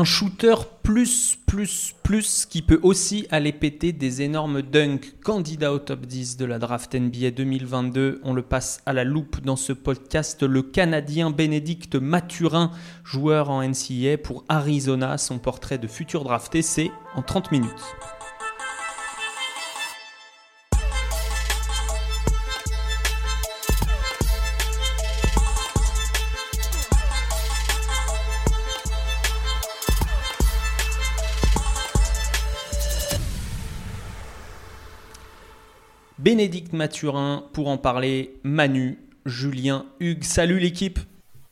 [0.00, 5.12] Un shooter plus, plus, plus, qui peut aussi aller péter des énormes dunks.
[5.22, 8.22] Candidat au top 10 de la draft NBA 2022.
[8.24, 10.42] On le passe à la loupe dans ce podcast.
[10.42, 12.70] Le Canadien Bénédicte Mathurin,
[13.04, 15.18] joueur en NCAA pour Arizona.
[15.18, 17.94] Son portrait de futur drafté, c'est en 30 minutes.
[36.30, 40.22] Bénédicte Mathurin pour en parler, Manu, Julien, Hugues.
[40.22, 41.00] Salut l'équipe.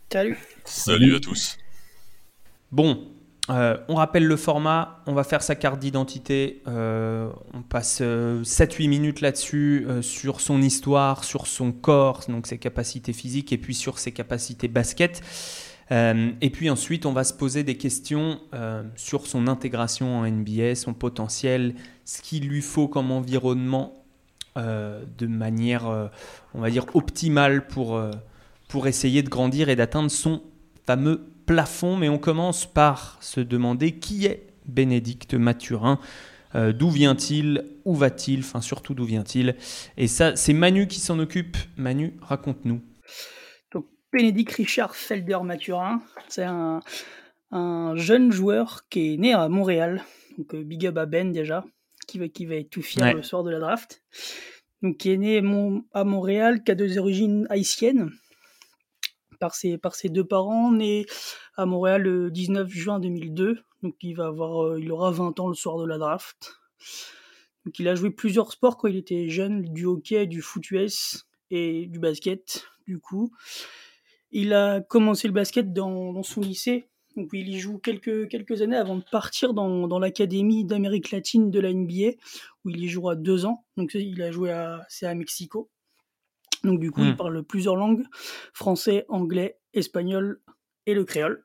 [0.09, 0.39] Salut.
[0.65, 1.59] Salut à tous.
[2.71, 3.09] Bon,
[3.51, 8.05] euh, on rappelle le format, on va faire sa carte d'identité, euh, on passe 7-8
[8.05, 13.75] euh, minutes là-dessus, sur son histoire, sur son corps, donc ses capacités physiques, et puis
[13.75, 15.23] sur ses capacités basket.
[15.91, 18.39] et puis ensuite, on va se poser des questions
[18.95, 21.75] sur son intégration en NBA, son potentiel,
[22.05, 23.99] ce qu'il lui faut comme environnement
[24.57, 26.09] euh, de manière, euh,
[26.55, 28.11] on va dire, optimale pour, euh,
[28.69, 30.43] pour essayer de grandir et d'atteindre son
[30.87, 31.97] fameux plafond.
[31.97, 35.99] Mais on commence par se demander qui est Bénédicte Mathurin.
[36.55, 37.65] d'où vient-il?
[37.85, 38.41] Où va-t-il?
[38.41, 39.57] Enfin, surtout d'où vient-il?
[39.97, 41.57] Et ça, c'est Manu qui s'en occupe.
[41.77, 42.81] Manu, raconte-nous.
[43.73, 46.81] Donc, Bénédicte Richard Felder Mathurin, c'est un,
[47.51, 50.03] un, jeune joueur qui est né à Montréal.
[50.37, 51.65] Donc, big up à Ben déjà
[52.09, 54.03] qui va, qui va être tout fier le soir de la draft.
[54.83, 55.43] Donc, qui est né
[55.93, 58.11] à Montréal, qui a des origines haïtiennes
[59.39, 61.07] par ses, par ses deux parents, né
[61.57, 63.59] à Montréal le 19 juin 2002.
[63.83, 66.59] Donc, il, va avoir, euh, il aura 20 ans le soir de la draft.
[67.65, 71.27] Donc, il a joué plusieurs sports quand il était jeune, du hockey, du foot US
[71.51, 73.33] et du basket, du coup.
[74.31, 76.89] Il a commencé le basket dans, dans son lycée
[77.19, 81.51] donc il y joue quelques, quelques années avant de partir dans, dans l'Académie d'Amérique latine
[81.51, 82.13] de la NBA,
[82.65, 83.65] où il y jouera deux ans.
[83.77, 85.69] Donc il a joué à, c'est à Mexico.
[86.63, 87.17] Donc du coup, il hmm.
[87.17, 88.05] parle plusieurs langues,
[88.53, 90.41] français, anglais, espagnol
[90.87, 91.45] et le créole.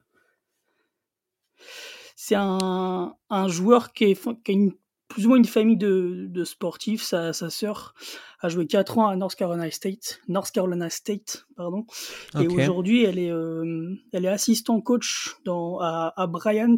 [2.15, 4.73] C'est un, un joueur qui, est, qui a une
[5.13, 7.03] plus ou moins une famille de, de sportifs.
[7.03, 7.93] Sa, sa sœur
[8.39, 11.85] a joué 4 ans à North Carolina State, North Carolina State, pardon.
[12.41, 16.77] Et aujourd'hui, elle est, euh, elle est assistant coach dans, à, à Bryant,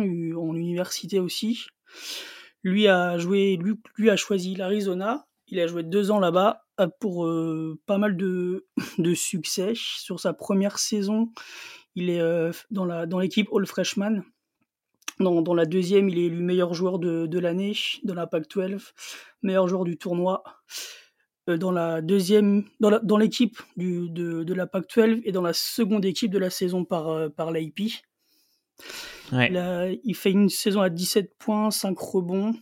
[0.00, 1.66] euh, en université aussi.
[2.64, 5.28] Lui a joué, lui, lui a choisi l'Arizona.
[5.46, 8.66] Il a joué deux ans là-bas euh, pour euh, pas mal de,
[8.98, 9.74] de succès.
[9.76, 11.30] Sur sa première saison,
[11.94, 14.24] il est euh, dans l'équipe All Freshman
[15.20, 18.92] dans, la deuxième, il est élu meilleur joueur de, l'année dans la Pac-12,
[19.42, 20.42] meilleur joueur du tournoi.
[21.48, 26.38] Euh, dans la deuxième, dans l'équipe de, la Pac-12 et dans la seconde équipe de
[26.38, 27.80] la saison par, euh, par l'AIP.
[29.32, 32.54] Il, fait une saison à 17 points, 5 rebonds,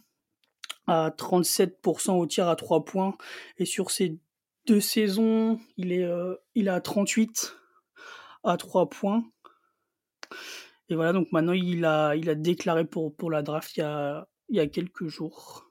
[0.86, 3.16] à 37% au tir à 3 points.
[3.58, 4.18] Et sur ces
[4.66, 7.56] deux saisons, il est, euh, il à 38
[8.44, 9.24] à 3 points.
[10.92, 14.26] Et voilà, donc maintenant il a, il a déclaré pour, la draft il y, a,
[14.50, 15.70] il y a quelques jours.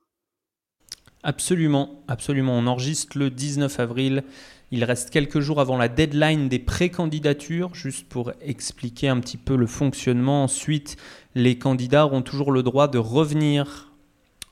[1.22, 2.58] Absolument, absolument.
[2.58, 4.24] On enregistre le 19 avril.
[4.72, 9.56] Il reste quelques jours avant la deadline des pré-candidatures, juste pour expliquer un petit peu
[9.56, 10.44] le fonctionnement.
[10.44, 10.98] Ensuite,
[11.36, 13.92] les candidats auront toujours le droit de revenir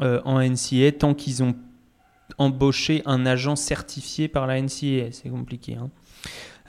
[0.02, 1.56] euh, en NCA tant qu'ils ont
[2.38, 5.12] embauché un agent certifié par la NCA.
[5.14, 5.78] C'est compliqué.
[5.78, 5.90] Hein.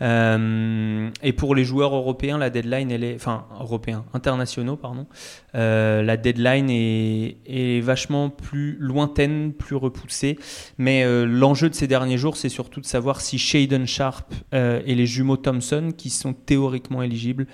[0.02, 5.06] Euh, et pour les joueurs européens, la deadline, est, enfin européens, internationaux, pardon,
[5.54, 10.38] euh, la deadline est, est, vachement plus lointaine, plus repoussée.
[10.78, 14.94] Mais euh, l'enjeu de ces derniers jours, c'est surtout de savoir si Shaden Sharp et
[14.94, 17.46] les jumeaux Thompson, qui sont théoriquement éligibles,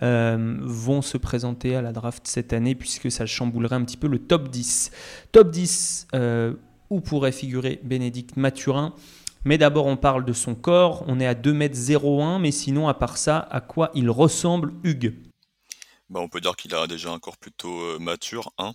[0.00, 4.18] vont se présenter à la draft cette année, puisque ça chamboulerait un petit peu le
[4.18, 4.90] top 10.
[5.32, 6.08] Top 10
[6.90, 8.94] où pourrait figurer Bénédicte Mathurin.
[9.44, 11.04] Mais d'abord, on parle de son corps.
[11.06, 15.14] On est à 2m01, mais sinon, à part ça, à quoi il ressemble Hugues?
[16.08, 18.52] Bah, On peut dire qu'il a déjà un corps plutôt euh, mature.
[18.58, 18.72] Hein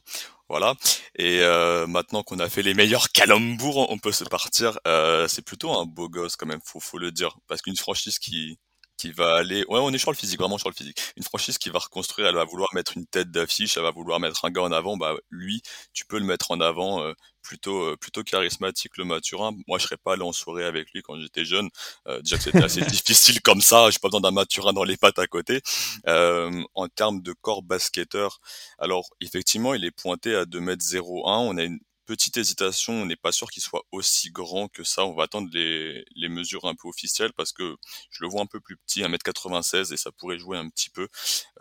[0.47, 0.75] voilà.
[1.15, 4.79] Et euh, maintenant qu'on a fait les meilleurs calembours, on peut se partir.
[4.87, 7.37] Euh, c'est plutôt un beau gosse quand même, faut, faut le dire.
[7.47, 8.59] Parce qu'une franchise qui,
[8.97, 9.63] qui va aller.
[9.69, 10.99] Ouais, on est sur le physique, vraiment sur le physique.
[11.17, 14.19] Une franchise qui va reconstruire, elle va vouloir mettre une tête d'affiche, elle va vouloir
[14.19, 14.97] mettre un gars en avant.
[14.97, 15.61] Bah, lui,
[15.93, 17.03] tu peux le mettre en avant.
[17.49, 19.53] Plutôt euh, plutôt charismatique le Mathurin.
[19.67, 21.67] Moi, je serais pas allé en soirée avec lui quand j'étais jeune.
[22.07, 23.89] Euh, déjà que c'était assez difficile comme ça.
[23.89, 25.61] J'ai pas besoin d'un Mathurin dans les pattes à côté.
[26.05, 28.39] en termes de corps basketteur,
[28.77, 30.99] alors effectivement, il est pointé à 2 m 01.
[31.25, 32.93] On a une petite hésitation.
[32.93, 35.05] On n'est pas sûr qu'il soit aussi grand que ça.
[35.05, 37.75] On va attendre les, les mesures un peu officielles parce que
[38.09, 41.07] je le vois un peu plus petit, 1m96 et ça pourrait jouer un petit peu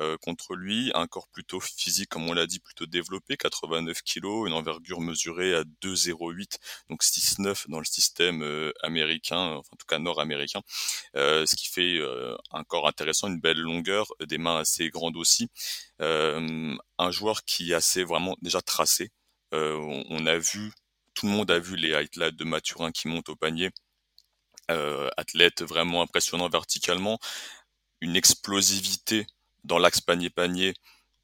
[0.00, 0.90] euh, contre lui.
[0.94, 5.54] Un corps plutôt physique, comme on l'a dit, plutôt développé, 89 kg, une envergure mesurée
[5.54, 6.56] à 2,08,
[6.88, 10.62] donc 6,9 dans le système euh, américain, enfin, en tout cas nord-américain,
[11.16, 11.98] euh, ce qui fait
[12.52, 15.48] un corps intéressant, une belle longueur, des mains assez grandes aussi.
[16.00, 19.10] un joueur qui est assez vraiment déjà tracé,
[19.54, 20.72] euh, on, a vu,
[21.14, 23.70] tout le monde a vu les highlights de Mathurin qui monte au panier.
[24.70, 27.18] Euh, athlète vraiment impressionnant verticalement,
[28.02, 29.26] une explosivité
[29.64, 30.74] dans l'axe panier-panier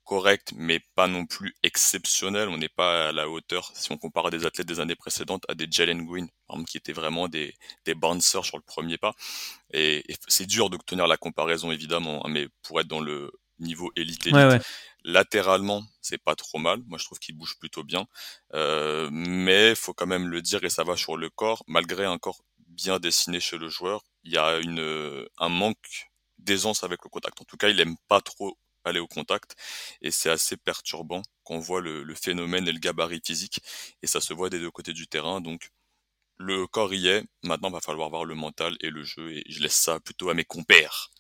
[0.04, 2.48] correct, mais pas non plus exceptionnel.
[2.48, 5.44] On n'est pas à la hauteur, si on compare à des athlètes des années précédentes,
[5.48, 6.28] à des Jalen Green,
[6.68, 7.54] qui étaient vraiment des,
[7.84, 9.14] des bouncers sur le premier pas.
[9.72, 13.90] Et, c'est dur de tenir la comparaison, évidemment, hein, mais pour être dans le niveau
[13.96, 14.62] élite, élite
[15.04, 16.82] Latéralement, c'est pas trop mal.
[16.86, 18.06] Moi, je trouve qu'il bouge plutôt bien.
[18.54, 22.18] Euh, mais faut quand même le dire, et ça va sur le corps, malgré un
[22.18, 27.10] corps bien dessiné chez le joueur, il y a une, un manque d'aisance avec le
[27.10, 27.40] contact.
[27.40, 29.56] En tout cas, il aime pas trop aller au contact
[30.02, 33.60] et c'est assez perturbant qu'on voit le, le, phénomène et le gabarit physique
[34.02, 35.70] et ça se voit des deux côtés du terrain donc
[36.36, 39.60] le corps y est maintenant va falloir voir le mental et le jeu et je
[39.60, 41.10] laisse ça plutôt à mes compères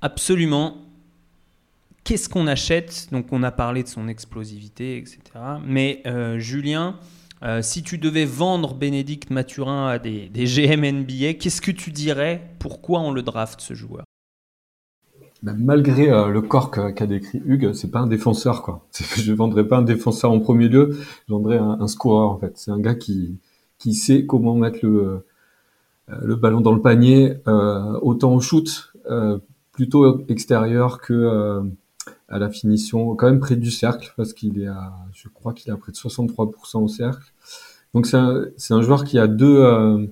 [0.00, 0.89] absolument
[2.04, 3.08] qu'est-ce qu'on achète?
[3.12, 5.20] Donc on a parlé de son explosivité, etc.
[5.64, 6.96] Mais euh, Julien,
[7.42, 12.42] euh, si tu devais vendre Bénédicte Mathurin à des, GM NBA, qu'est-ce que tu dirais?
[12.58, 14.04] Pourquoi on le draft ce joueur?
[15.42, 18.86] Ben, malgré euh, le corps qu'a décrit Hugues, c'est pas un défenseur quoi.
[19.16, 22.52] Je vendrais pas un défenseur en premier lieu, je vendrais un, scoreur en fait.
[22.56, 23.38] C'est un gars qui
[23.78, 25.24] qui sait comment mettre le
[26.08, 27.36] le ballon dans le panier,
[28.02, 28.92] autant au shoot,
[29.72, 31.62] plutôt extérieur que
[32.30, 35.70] à la finition, quand même près du cercle, parce qu'il est à, je crois qu'il
[35.70, 37.32] est à près de 63% au cercle.
[37.92, 40.06] Donc c'est un, un joueur qui a deux, euh,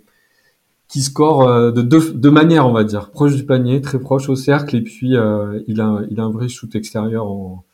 [0.88, 4.28] qui score euh, de deux, deux manières, on va dire, proche du panier, très proche
[4.28, 7.64] au cercle, et puis euh, il a, il a un vrai shoot extérieur en,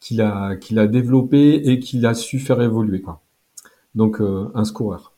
[0.00, 3.20] qu'il a, qu'il a développé et qu'il a su faire évoluer, quoi.
[3.94, 5.12] Donc un scoreur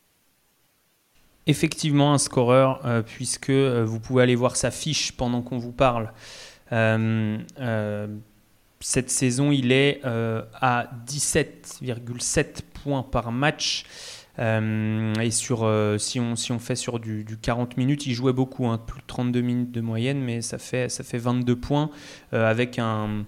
[1.47, 6.13] effectivement un scoreur, puisque vous pouvez aller voir sa fiche pendant qu'on vous parle.
[6.73, 8.07] Euh, euh,
[8.81, 13.85] cette saison, il est euh, à 17,7 points par match.
[14.39, 15.69] et sur,
[15.99, 19.07] si, on, si on fait sur du, 40 minutes, il jouait beaucoup, hein, plus de
[19.07, 21.91] 32 minutes de moyenne, mais ça fait, ça fait 22 points
[22.31, 23.25] avec un,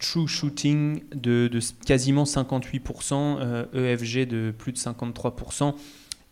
[0.00, 1.48] true shooting de,
[1.86, 5.74] quasiment 58%, EFG de plus de 53%.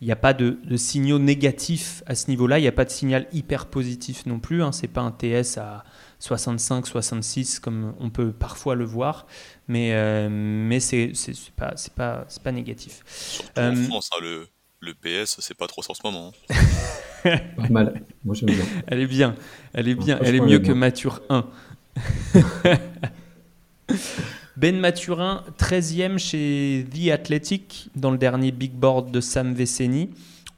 [0.01, 2.89] Il n'y a pas de, signaux négatifs à ce niveau-là, il n'y a pas de
[2.89, 4.61] signal hyper positif non plus.
[4.61, 4.71] Hein.
[4.71, 5.85] Ce n'est pas un TS à,
[6.25, 9.27] 65, 66 comme on peut parfois le voir,
[9.67, 11.13] mais, euh, mais c'est
[11.55, 13.03] pas, pas, pas négatif.
[13.05, 14.47] Surtout en euh, France, hein, le,
[14.79, 16.33] le PS, c'est pas trop ça en ce moment.
[16.49, 17.37] Hein.
[17.55, 18.65] pas mal, moi j'aime bien.
[18.87, 19.35] Elle est bien,
[19.73, 21.45] elle est bien, elle est mieux que Mature 1.
[24.57, 30.11] Ben Maturin, 13e chez The Athletic, dans le dernier big board de Sam Veceni.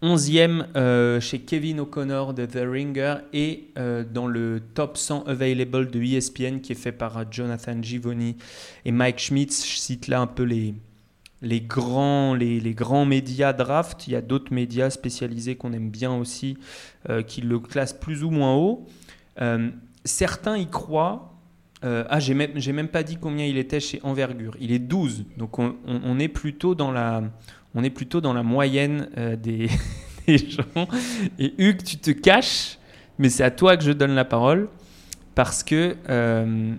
[0.03, 5.89] 11e euh, chez Kevin O'Connor de The Ringer et euh, dans le top 100 available
[5.89, 8.35] de ESPN qui est fait par Jonathan Givoni
[8.85, 9.65] et Mike Schmitz.
[9.65, 10.75] Je cite là un peu les,
[11.41, 14.07] les, grands, les, les grands médias draft.
[14.07, 16.59] Il y a d'autres médias spécialisés qu'on aime bien aussi
[17.09, 18.85] euh, qui le classent plus ou moins haut.
[20.05, 21.33] certains y croient.
[21.81, 24.55] ah, j'ai même, même pas dit combien il était chez Envergure.
[24.59, 25.25] Il est 12.
[25.37, 27.23] Donc on, on est plutôt dans la
[27.77, 29.69] on est plutôt dans la moyenne euh, des,
[30.27, 30.87] gens.
[31.37, 32.79] Et Hugues, tu te caches,
[33.19, 34.67] mais c'est à toi que je donne la parole,
[35.35, 36.73] parce que euh,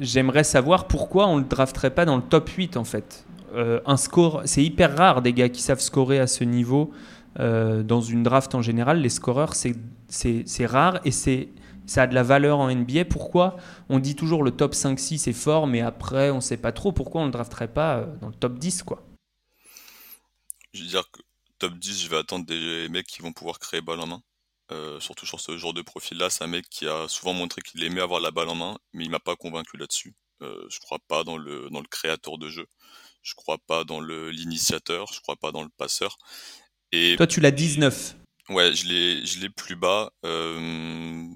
[0.00, 3.26] j'aimerais savoir pourquoi on ne le drafterait pas dans le top 8 en fait.
[3.54, 6.90] Euh, un score, c'est hyper rare des gars qui savent scorer à ce niveau
[7.34, 9.00] dans une draft en général.
[9.00, 11.48] Les scoreurs, c'est rare et c'est
[11.86, 13.06] ça a de la valeur en NBA.
[13.06, 13.56] Pourquoi
[13.88, 16.92] on dit toujours le top 5-6 c'est fort, mais après on ne sait pas trop
[16.92, 19.02] pourquoi on ne le drafterait pas dans le top 10 quoi
[20.72, 21.20] je veux dire que
[21.58, 24.22] top 10, je vais attendre des mecs qui vont pouvoir créer balle en main.
[24.70, 27.82] Euh, surtout sur ce genre de profil-là, c'est un mec qui a souvent montré qu'il
[27.84, 30.14] aimait avoir la balle en main, mais il m'a pas convaincu là-dessus.
[30.42, 32.66] Euh, je crois pas dans le dans le créateur de jeu,
[33.22, 36.16] je crois pas dans le l'initiateur, je crois pas dans le passeur.
[36.90, 38.16] Et toi, tu l'as 19.
[38.48, 40.12] Ouais, je l'ai je l'ai plus bas.
[40.24, 41.26] Euh,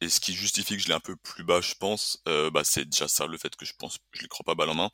[0.00, 2.62] et ce qui justifie que je l'ai un peu plus bas, je pense, euh, bah,
[2.64, 4.90] c'est déjà ça, le fait que je pense, je les crois pas balle en main.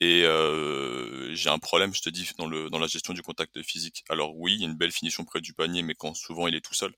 [0.00, 3.62] Et euh, j'ai un problème, je te dis, dans, le, dans la gestion du contact
[3.62, 4.04] physique.
[4.08, 6.54] Alors oui, il y a une belle finition près du panier, mais quand souvent il
[6.54, 6.94] est tout seul.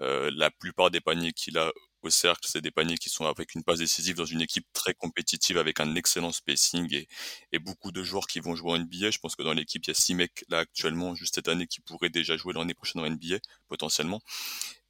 [0.00, 1.72] Euh, la plupart des paniers qu'il a
[2.06, 4.94] au cercle, c'est des paniers qui sont avec une passe décisive dans une équipe très
[4.94, 7.08] compétitive avec un excellent spacing et,
[7.52, 9.10] et beaucoup de joueurs qui vont jouer en NBA.
[9.10, 11.66] Je pense que dans l'équipe, il y a six mecs là actuellement, juste cette année,
[11.66, 14.20] qui pourraient déjà jouer l'année prochaine en NBA, potentiellement.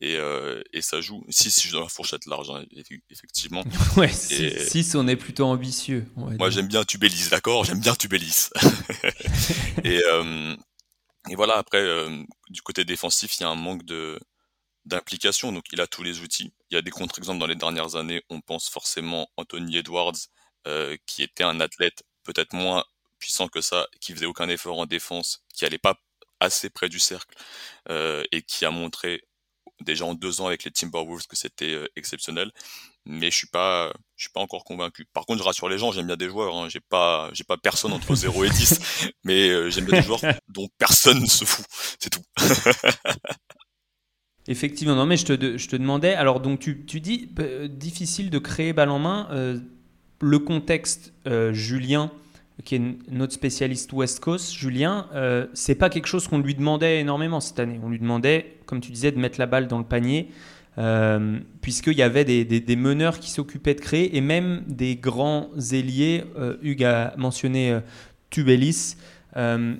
[0.00, 1.24] Et, euh, et ça joue.
[1.30, 2.64] Si, si je dans la fourchette large, hein,
[3.10, 3.64] effectivement.
[3.96, 6.06] ouais, 6, on est plutôt ambitieux.
[6.16, 7.64] Moi, j'aime bien Tubelis, d'accord?
[7.64, 8.50] J'aime bien Tubelis.
[9.84, 10.54] et, euh,
[11.30, 14.18] et voilà, après, euh, du côté défensif, il y a un manque de
[14.84, 15.50] d'implication.
[15.50, 16.52] Donc, il a tous les outils.
[16.70, 18.22] Il y a des contre-exemples dans les dernières années.
[18.30, 20.16] On pense forcément Anthony Edwards,
[20.66, 22.84] euh, qui était un athlète peut-être moins
[23.18, 25.96] puissant que ça, qui faisait aucun effort en défense, qui allait pas
[26.40, 27.34] assez près du cercle
[27.88, 29.22] euh, et qui a montré
[29.80, 32.52] déjà en deux ans avec les Timberwolves que c'était euh, exceptionnel
[33.06, 35.06] mais je suis pas je suis pas encore convaincu.
[35.12, 36.68] Par contre, je rassure les gens, j'aime bien des joueurs, hein.
[36.68, 40.20] j'ai pas j'ai pas personne entre 0 et 10, mais euh, j'aime bien des joueurs
[40.48, 41.64] dont personne ne se fout,
[41.98, 42.22] c'est tout.
[44.48, 48.30] Effectivement, non mais je te, je te demandais, alors donc tu, tu dis euh, difficile
[48.30, 49.58] de créer balle en main, euh,
[50.20, 51.12] le contexte
[51.52, 52.10] Julien
[52.64, 55.08] qui est notre spécialiste West Coast, Julien,
[55.52, 57.78] c'est pas quelque chose qu'on lui demandait énormément cette année.
[57.84, 60.30] On lui demandait, comme tu disais, de mettre la balle dans le panier.
[60.78, 66.24] Euh, puisqu'il y avait des, meneurs qui s'occupaient de créer et même des grands ailiers.
[66.38, 67.80] Euh, Hugues a mentionné euh,
[68.30, 68.96] Tubelis.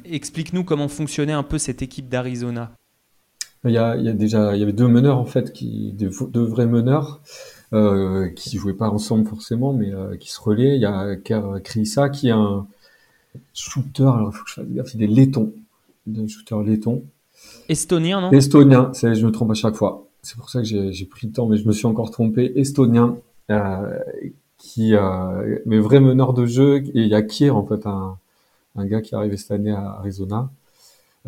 [0.04, 2.72] Explique-nous comment fonctionnait un peu cette équipe d'Arizona.
[3.66, 7.20] Il y, a, déjà, il y avait deux meneurs en fait, qui, deux, vrais meneurs
[8.36, 10.76] qui jouaient pas ensemble forcément, mais qui se relaient.
[10.76, 11.16] Il y a
[11.60, 12.66] Krisa qui est un
[13.52, 15.52] shooter, alors il faut que je fasse gaffe, il est laiton,
[16.08, 17.02] un shooter laiton.
[17.68, 18.30] Estonien, non?
[18.30, 21.46] Estonien, je me trompe à chaque fois c'est pour ça que j'ai pris le temps,
[21.46, 23.16] mais je me suis encore trompé, estonien,
[23.50, 23.98] euh,
[24.58, 28.18] qui euh, mais vrai meneur de jeu, et il y a Kier en fait, un,
[28.74, 30.50] un gars qui est arrivé cette année à Arizona.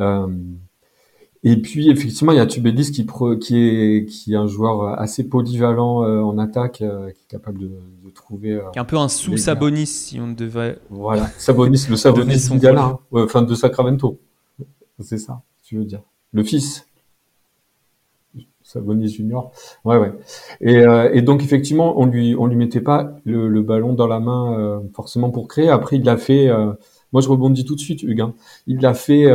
[0.01, 0.27] Euh,
[1.45, 3.07] et puis effectivement, il y a Tubelis qui,
[3.41, 7.59] qui, est, qui est un joueur assez polyvalent euh, en attaque, euh, qui est capable
[7.59, 7.71] de,
[8.05, 8.61] de trouver.
[8.73, 10.79] qui est un peu un sous Sabonis si on devait.
[10.91, 12.99] Voilà, Sabonis, le Sabonis Gala, hein.
[13.13, 14.19] enfin de Sacramento.
[15.01, 16.03] C'est ça, tu veux dire.
[16.33, 16.89] Le fils.
[18.69, 19.51] Sabonis Junior.
[19.87, 20.13] Ouais, ouais.
[20.61, 24.07] Et, euh, et, donc effectivement, on lui on lui mettait pas le, le ballon dans
[24.07, 25.71] la main euh, forcément pour créer.
[25.71, 26.49] Après, il l'a fait.
[26.51, 26.75] Euh,
[27.13, 28.21] moi, je rebondis tout de suite, Hugues.
[28.21, 28.35] Hein.
[28.67, 29.27] Il l'a fait.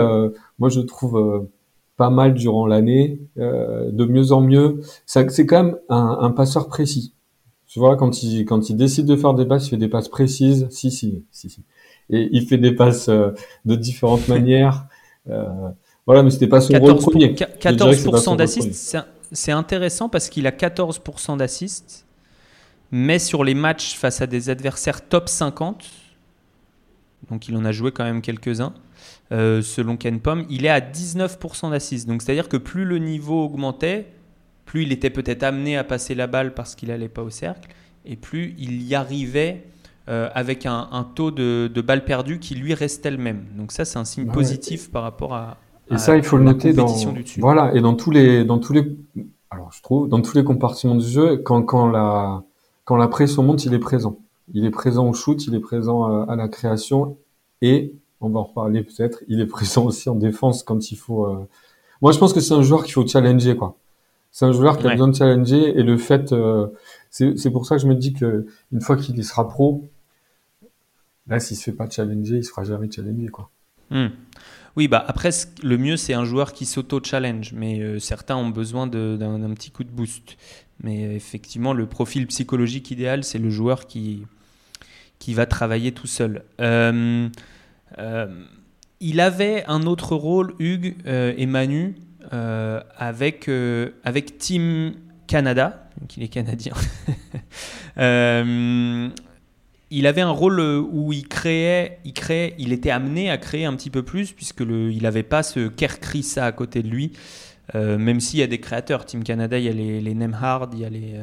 [0.59, 1.47] moi, je trouve
[1.97, 4.81] pas mal durant l'année, de mieux en mieux.
[5.05, 7.13] C'est quand même un, un, passeur précis.
[7.67, 10.09] Tu vois, quand il quand il décide de faire des passes, il fait des passes
[10.09, 10.67] précises.
[10.69, 11.63] Si, si, si, si.
[12.09, 14.87] Et il fait des passes de différentes manières.
[16.05, 17.33] voilà, mais c'était pas son rôle premier.
[17.33, 18.97] 14% d'assists,
[19.33, 22.05] c'est intéressant parce qu'il a 14% d'assists,
[22.91, 25.83] mais sur les matchs face à des adversaires top 50,
[27.29, 28.73] donc il en a joué quand même quelques-uns,
[29.31, 32.07] euh, selon Ken Pom, il est à 19% d'assists.
[32.07, 34.07] Donc c'est-à-dire que plus le niveau augmentait,
[34.65, 37.69] plus il était peut-être amené à passer la balle parce qu'il n'allait pas au cercle,
[38.05, 39.63] et plus il y arrivait
[40.09, 43.45] euh, avec un, taux de, balles perdues qui lui restait le même.
[43.57, 45.57] Donc ça, c'est un signe bah positif par rapport à,
[45.91, 46.87] et ça, il faut le noter dans
[47.37, 48.95] voilà et dans tous les dans tous les
[49.51, 52.43] alors je trouve dans tous les compartiments du jeu quand quand la
[52.85, 54.17] quand la pression monte, il est présent.
[54.51, 57.17] Il est présent au shoot, il est présent à, la création
[57.61, 59.23] et on va en reparler peut-être.
[59.27, 61.25] Il est présent aussi en défense quand il faut.
[61.25, 61.47] Euh...
[62.01, 63.77] Moi, je pense que c'est un joueur qu'il faut challenger quoi.
[64.31, 66.67] C'est un joueur qui a besoin de challenger et le fait, euh,
[67.11, 69.87] c'est pour ça que je me dis que une fois qu'il sera pro,
[71.27, 73.51] là, s'il se fait pas challenger, il se fera jamais challenger quoi.
[73.91, 74.07] Hmm.
[74.75, 75.29] Oui, bah après,
[75.61, 79.83] le mieux, c'est un joueur qui s'auto-challenge, mais euh, certains ont besoin d'un petit coup
[79.83, 80.35] de boost.
[80.81, 84.25] Mais effectivement, le profil psychologique idéal, c'est le joueur qui,
[85.19, 86.43] qui va travailler tout seul.
[86.59, 87.29] Euh,
[88.99, 91.95] il avait un autre rôle, Hugues et Manu,
[92.31, 93.49] avec,
[94.03, 94.93] avec Team
[95.27, 96.73] Canada, donc il est canadien.
[99.93, 103.65] il avait un rôle euh, où il créait, il créait, il était amené à créer
[103.65, 107.11] un petit peu plus puisque il n'avait pas ce Kerkrisa à côté de lui.
[107.75, 110.79] Euh, même s'il y a des créateurs, Team Canada, il y a les Nemhard, il
[110.79, 111.21] y a les,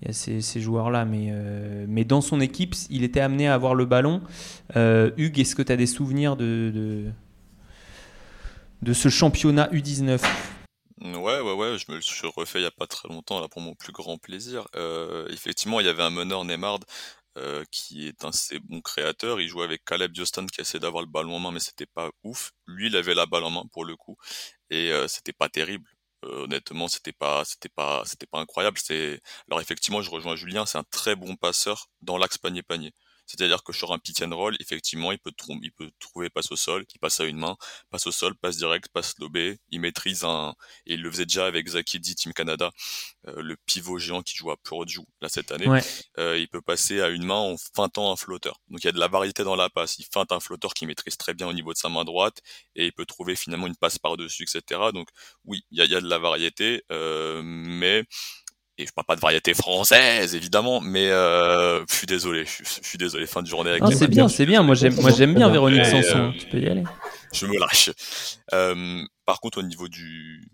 [0.00, 3.48] il y a ces, ces joueurs-là, mais, euh, mais dans son équipe, il était amené
[3.48, 4.22] à avoir le ballon.
[4.74, 7.12] Hugues, est-ce que tu as des souvenirs de,
[8.82, 10.20] de, ce championnat U19
[11.02, 13.62] Ouais, ouais, ouais, je me suis refait il n'y a pas très longtemps, là, pour
[13.62, 14.66] mon plus grand plaisir.
[15.30, 16.80] effectivement, il y avait un meneur Nemhard
[17.38, 19.40] euh, qui est un assez bon créateur.
[19.40, 22.10] Il jouait avec Caleb Jostan qui essayait d'avoir le ballon en main, mais c'était pas
[22.24, 22.50] ouf.
[22.66, 24.16] Lui, il avait la balle en main pour le coup,
[24.68, 25.88] et euh, c'était pas terrible.
[26.24, 28.78] Euh, honnêtement, c'était pas, c'était pas, c'était pas incroyable.
[28.82, 32.92] C'est alors effectivement, je rejoins Julien, c'est un très bon passeur dans l'axe panier-panier.
[33.30, 35.30] C'est-à-dire que sur un pick and roll, effectivement, il peut,
[35.62, 37.56] il peut trouver passe au sol, qui passe à une main,
[37.88, 39.58] passe au sol, passe direct, passe lobé.
[39.70, 40.54] Il maîtrise un,
[40.86, 42.72] et il le faisait déjà avec Zaki D, Team Canada,
[43.28, 45.66] euh, le pivot géant qui joue à Purdue, là, cette année.
[46.18, 48.60] Euh, il peut passer à une main en feintant un flotteur.
[48.68, 49.98] Donc, il y a de la variété dans la passe.
[50.00, 52.38] Il feinte un flotteur qui maîtrise très bien au niveau de sa main droite
[52.74, 54.80] et il peut trouver finalement une passe par-dessus, etc.
[54.92, 55.08] Donc,
[55.44, 58.04] oui, il y a, y a, de la variété, euh, mais
[58.80, 62.98] et je parle pas de variété française évidemment, mais euh, je suis désolé, je, suis
[62.98, 63.70] désolé, fin de journée.
[63.70, 64.62] Avec c'est bien, c'est bien.
[64.62, 66.32] Moi j'aime, moi j'aime bien Véronique Sanson.
[66.38, 66.84] tu peux y aller.
[67.32, 67.90] Je me lâche.
[68.54, 70.48] Euh, par contre, au niveau du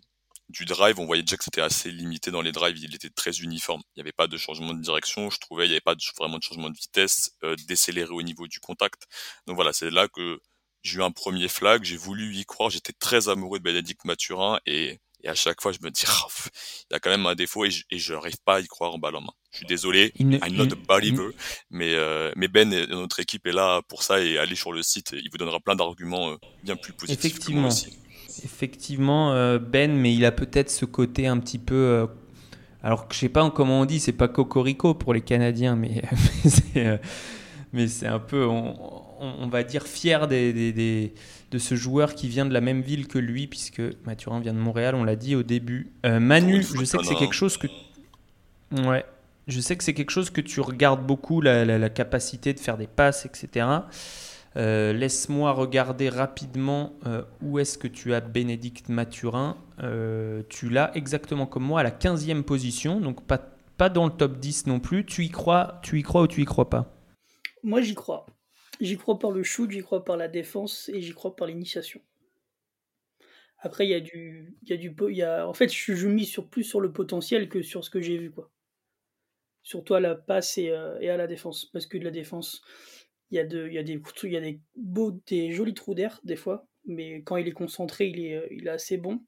[0.49, 2.79] du drive, on voyait déjà que c'était assez limité dans les drives.
[2.79, 3.83] Il était très uniforme.
[3.95, 5.31] Il n'y avait pas de changement de direction.
[5.31, 8.23] Je trouvais il n'y avait pas de, vraiment de changement de vitesse, euh, décéléré au
[8.23, 9.07] niveau du contact.
[9.47, 10.41] Donc voilà, c'est là que
[10.83, 11.85] j'ai eu un premier flag.
[11.85, 12.71] J'ai voulu y croire.
[12.71, 16.31] J'étais très amoureux de Bénédicte Mathurin et et à chaque fois, je me dis, oh,
[16.89, 18.99] il y a quand même un défaut et je n'arrive pas à y croire en
[18.99, 19.33] balle en main.
[19.51, 21.31] Je suis désolé, I'm not a believer,
[21.71, 24.83] mais, euh, mais Ben et notre équipe est là pour ça et allez sur le
[24.83, 27.25] site, il vous donnera plein d'arguments euh, bien plus positifs.
[27.25, 27.71] Effectivement,
[28.45, 32.07] effectivement, euh, Ben, mais il a peut-être ce côté un petit peu.
[32.83, 36.03] alors que je sais pas comment on dit, c'est pas cocorico pour les Canadiens, mais,
[37.73, 41.15] mais c'est un peu, on, va dire, fier des, des
[41.51, 44.59] de ce joueur qui vient de la même ville que lui, puisque Mathurin vient de
[44.59, 45.93] Montréal, on l'a dit au début.
[46.05, 47.69] Euh, Manu, je sais que c'est quelque chose que.
[48.73, 49.05] Ouais.
[49.47, 52.89] Je sais que c'est quelque chose que tu regardes beaucoup, la, capacité de faire des
[52.89, 53.67] passes, etc.
[54.57, 59.57] Euh, laisse-moi regarder rapidement euh, où est-ce que tu as Bénédicte Mathurin.
[60.49, 63.39] tu l'as exactement comme moi à la 15e position, donc pas,
[63.77, 65.07] pas dans le top 10 non plus.
[65.07, 66.93] Tu y crois, tu y crois ou tu y crois pas?
[67.63, 68.27] Moi j'y crois.
[68.81, 72.01] J'y crois par le shoot, j'y crois par la défense et j'y crois par l'initiation.
[73.59, 74.55] Après, il y a du.
[74.65, 77.63] Y a du y a, en fait, je, mise sur, plus sur le potentiel que
[77.63, 78.31] sur ce que j'ai vu.
[78.31, 78.51] quoi.
[79.63, 81.65] Surtout à la passe et, euh, et, à la défense.
[81.67, 82.63] Parce que de la défense,
[83.31, 86.37] il y a, y a, des, y a des, beaux, des jolis trous d'air, des
[86.37, 86.67] fois.
[86.85, 89.25] Mais quand il est concentré, il est, il est assez bon.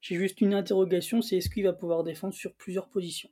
[0.00, 3.30] J'ai juste une interrogation c'est est-ce qu'il va pouvoir défendre sur plusieurs positions?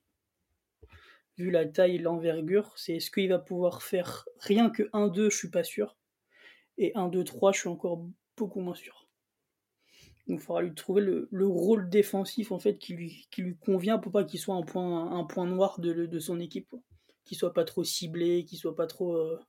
[1.36, 5.36] Vu la taille et l'envergure, c'est est-ce qu'il va pouvoir faire rien que 1-2, je
[5.36, 5.96] suis pas sûr.
[6.78, 8.06] Et 1-2-3, je suis encore
[8.36, 9.08] beaucoup moins sûr.
[10.26, 14.24] Donc il faudra lui trouver le, rôle défensif en fait qui lui, convient pour pas
[14.24, 16.70] qu'il soit un point, un point noir de, son équipe.
[16.70, 16.80] Qu'il
[17.24, 19.40] Qu'il soit pas trop ciblé, qu'il soit pas trop euh,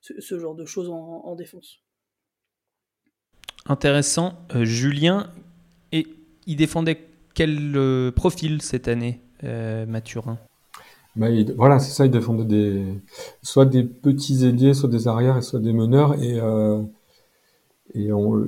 [0.00, 1.80] ce, genre de choses en, défense.
[3.66, 4.46] Intéressant.
[4.54, 5.30] Euh, Julien,
[5.92, 6.06] et
[6.46, 10.38] il défendait quel euh, profil cette année, Mathurin?
[11.16, 12.84] Bah, voilà, c'est ça, il défendait des,
[13.42, 16.82] soit des petits ailiers, soit des arrières, soit des meneurs, et, euh,
[17.94, 18.46] et on,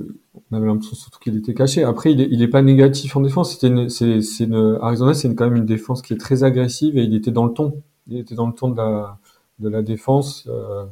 [0.51, 1.83] on avait l'impression surtout qu'il était caché.
[1.83, 3.53] Après, il est, il est pas négatif en défense.
[3.53, 7.15] C'était c'est, une, Arizona, c'est quand même une défense qui est très agressive, et il
[7.15, 7.81] était dans le ton.
[8.07, 9.19] Il était dans le ton de la,
[9.59, 10.47] de la défense.
[10.47, 10.85] Euh,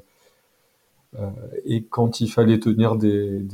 [1.19, 1.29] euh,
[1.65, 3.45] et quand il fallait tenir des,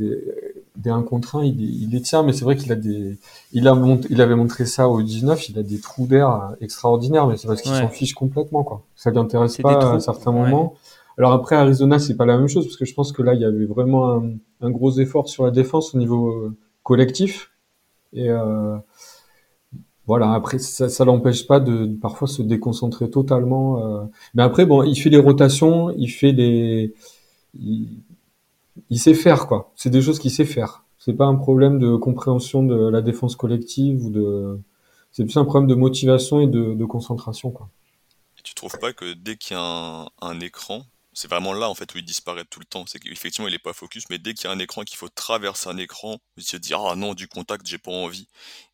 [0.77, 3.17] des 1 contre 1, il, il les tient, mais c'est vrai qu'il a des,
[3.51, 7.27] il a monté, il avait montré ça au 19, il a des trous d'air extraordinaires,
[7.27, 8.83] mais c'est parce qu'il s'en fiche complètement, quoi.
[8.95, 10.75] Ça l'intéresse pas à certains moments.
[11.17, 13.41] Alors après, Arizona, c'est pas la même chose, parce que je pense que là, il
[13.41, 17.51] y avait vraiment un, un gros effort sur la défense au niveau euh, collectif.
[18.13, 18.77] Et euh,
[20.05, 23.83] voilà, après, ça, ça l'empêche pas de, parfois se déconcentrer totalement.
[23.83, 24.05] Euh.
[24.35, 26.93] Mais après, bon, il fait les rotations, il fait les,
[27.59, 27.89] il,
[28.91, 29.71] sait faire quoi.
[29.75, 30.83] C'est des choses qu'il sait faire.
[30.97, 34.59] C'est pas un problème de compréhension de la défense collective ou de.
[35.11, 37.69] C'est plus un problème de motivation et de, concentration quoi.
[38.37, 41.75] Et tu trouves pas que dès qu'il y a un, écran, c'est vraiment là en
[41.75, 42.85] fait où il disparaît tout le temps.
[42.87, 45.09] C'est qu'effectivement il est pas focus, mais dès qu'il y a un écran qu'il faut
[45.09, 48.27] traverser un écran, il se dit ah non du contact j'ai pas envie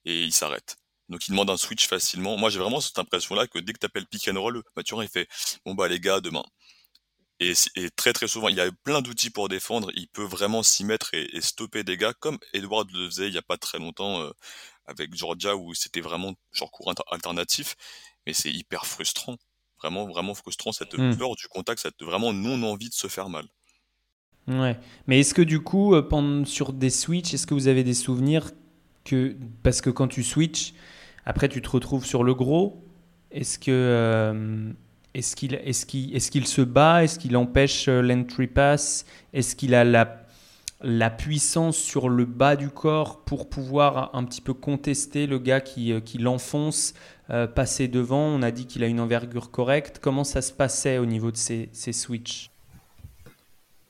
[0.05, 0.77] et il s'arrête.
[1.09, 2.37] Donc il demande un switch facilement.
[2.37, 5.03] Moi j'ai vraiment cette impression là que dès que tu appelles pick and roll, Mathurin
[5.03, 5.27] il fait
[5.65, 6.43] bon bah les gars demain
[7.51, 9.91] et, très très souvent, il y a plein d'outils pour défendre.
[9.95, 13.37] Il peut vraiment s'y mettre et, stopper des gars, comme Edward le faisait il y
[13.37, 14.31] a pas très longtemps euh,
[14.85, 17.75] avec Georgia, où c'était vraiment genre courant alternatif.
[18.25, 19.37] Mais c'est hyper frustrant,
[19.79, 21.17] vraiment vraiment frustrant cette mmh.
[21.17, 23.45] peur du contact, cette vraiment non envie de se faire mal.
[24.47, 24.77] Ouais.
[25.07, 27.93] Mais est-ce que du coup, euh, pendant, sur des switches, est-ce que vous avez des
[27.93, 28.51] souvenirs
[29.05, 30.73] que parce que quand tu switches,
[31.25, 32.85] après tu te retrouves sur le gros,
[33.31, 34.71] est-ce que euh,
[35.13, 37.03] est-ce qu'il se bat?
[37.03, 39.05] Est-ce qu'il empêche euh, l'entry pass?
[39.33, 44.53] Est-ce qu'il a la, puissance sur le bas du corps pour pouvoir un petit peu
[44.53, 46.93] contester le gars qui, euh, l'enfonce,
[47.29, 48.25] euh, passer devant?
[48.25, 49.99] On a dit qu'il a une envergure correcte.
[50.01, 52.49] Comment ça se passait au niveau de ces, ces switches?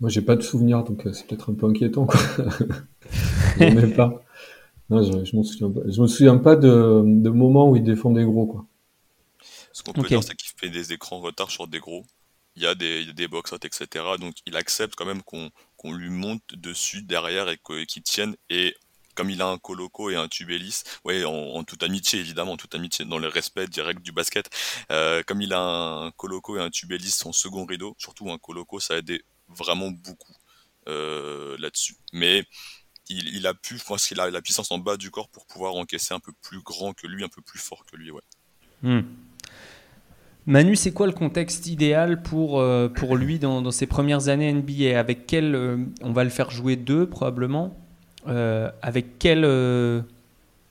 [0.01, 2.07] Moi, j'ai pas de souvenir, donc c'est peut-être un peu inquiétant.
[3.59, 4.21] Je pas.
[4.89, 8.65] Me souviens pas de, de moments où il défendait gros, quoi.
[9.73, 12.05] Ce qu'on peut dire, c'est qu'il fait des écrans retard sur des gros.
[12.55, 14.05] il y a des, des box etc.
[14.19, 18.35] Donc il accepte quand même qu'on lui monte dessus derrière et qu'il tienne.
[18.49, 18.77] Et
[19.15, 22.75] comme il a un coloco et un tubélis, ouais, en, toute amitié évidemment, en toute
[22.75, 24.49] amitié, dans le respect direct du basket,
[24.91, 28.79] euh, comme il a un coloco et un tubélis son second rideau, surtout un coloco,
[28.79, 30.35] ça a aidé vraiment beaucoup
[30.87, 31.95] euh, là-dessus.
[32.11, 32.45] Mais
[33.09, 35.75] il, a pu, je pense qu'il a la puissance en bas du corps pour pouvoir
[35.75, 38.21] encaisser un peu plus grand que lui, un peu plus fort que lui, ouais.
[38.81, 39.01] Hmm.
[40.45, 44.99] Manu, c'est quoi le contexte idéal pour, euh, pour lui dans, ses premières années NBA
[44.99, 47.77] Avec quel, euh, on va le faire jouer deux probablement.
[48.27, 49.45] Euh, avec quel,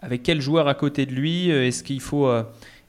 [0.01, 1.49] avec quel joueur à côté de lui?
[1.49, 2.31] Est-ce qu'il faut,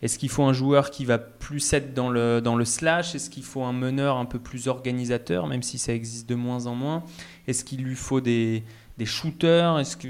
[0.01, 3.15] est-ce faut un joueur qui va plus être dans le, dans le slash?
[3.15, 6.65] Est-ce qu'il faut un meneur un peu plus organisateur, même si ça existe de moins
[6.65, 7.03] en moins?
[7.47, 8.63] Est-ce qu'il lui faut des,
[8.97, 9.79] des shooters?
[9.79, 10.09] Est-ce que,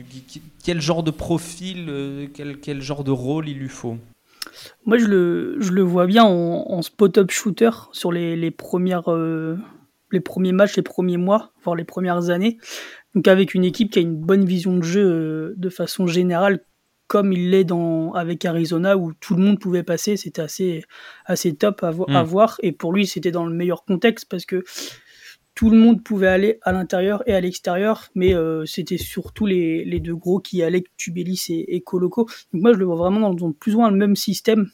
[0.63, 3.99] quel genre de profil, quel, quel genre de rôle il lui faut?
[4.85, 9.57] Moi, je le, je le vois bien en, spot-up shooter sur les, les premières, euh,
[10.11, 12.57] les premiers matchs, les premiers mois, voire les premières années.
[13.15, 16.65] Donc, avec une équipe qui a une bonne vision de jeu euh, de façon générale,
[17.07, 20.17] comme il l'est dans, avec Arizona, où tout le monde pouvait passer.
[20.17, 20.83] C'était assez,
[21.25, 22.25] assez top à, à hmm.
[22.25, 22.57] voir.
[22.63, 24.63] Et pour lui, c'était dans le meilleur contexte parce que
[25.55, 29.99] tout le monde pouvait aller à l'intérieur et à l'extérieur, mais euh, c'était surtout les,
[29.99, 32.27] deux gros qui allaient, Tubelis et, Coloco.
[32.51, 34.69] Donc moi, je le vois vraiment dans, plus ou moins le même système.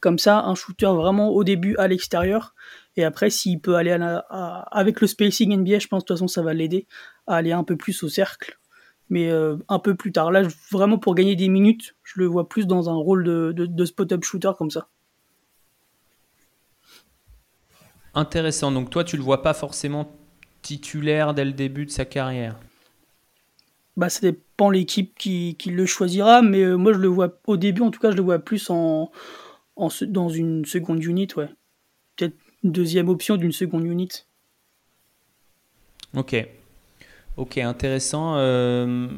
[0.00, 2.54] Comme ça, un shooter vraiment au début à l'extérieur,
[2.96, 3.96] et après, s'il peut aller
[4.30, 6.86] avec le spacing NBA, je pense de toute façon, ça va l'aider
[7.26, 8.58] à aller un peu plus au cercle.
[9.08, 10.30] Mais euh, un peu plus tard.
[10.30, 14.22] Là, vraiment pour gagner des minutes, je le vois plus dans un rôle de spot-up
[14.22, 14.88] shooter comme ça.
[18.18, 18.72] Intéressant.
[18.72, 20.10] Donc toi, tu le vois pas forcément
[20.62, 22.56] titulaire dès le début de sa carrière
[23.96, 27.56] bah, ça dépend l'équipe qui, qui, le choisira, mais euh, moi je le vois au
[27.56, 29.10] début, en tout cas, je le vois plus en,
[29.74, 31.48] en dans une seconde unit, ouais.
[32.14, 34.08] Peut-être une deuxième option d'une seconde unit.
[36.16, 36.46] Ok.
[37.36, 38.36] Ok, intéressant.
[38.36, 39.08] Euh,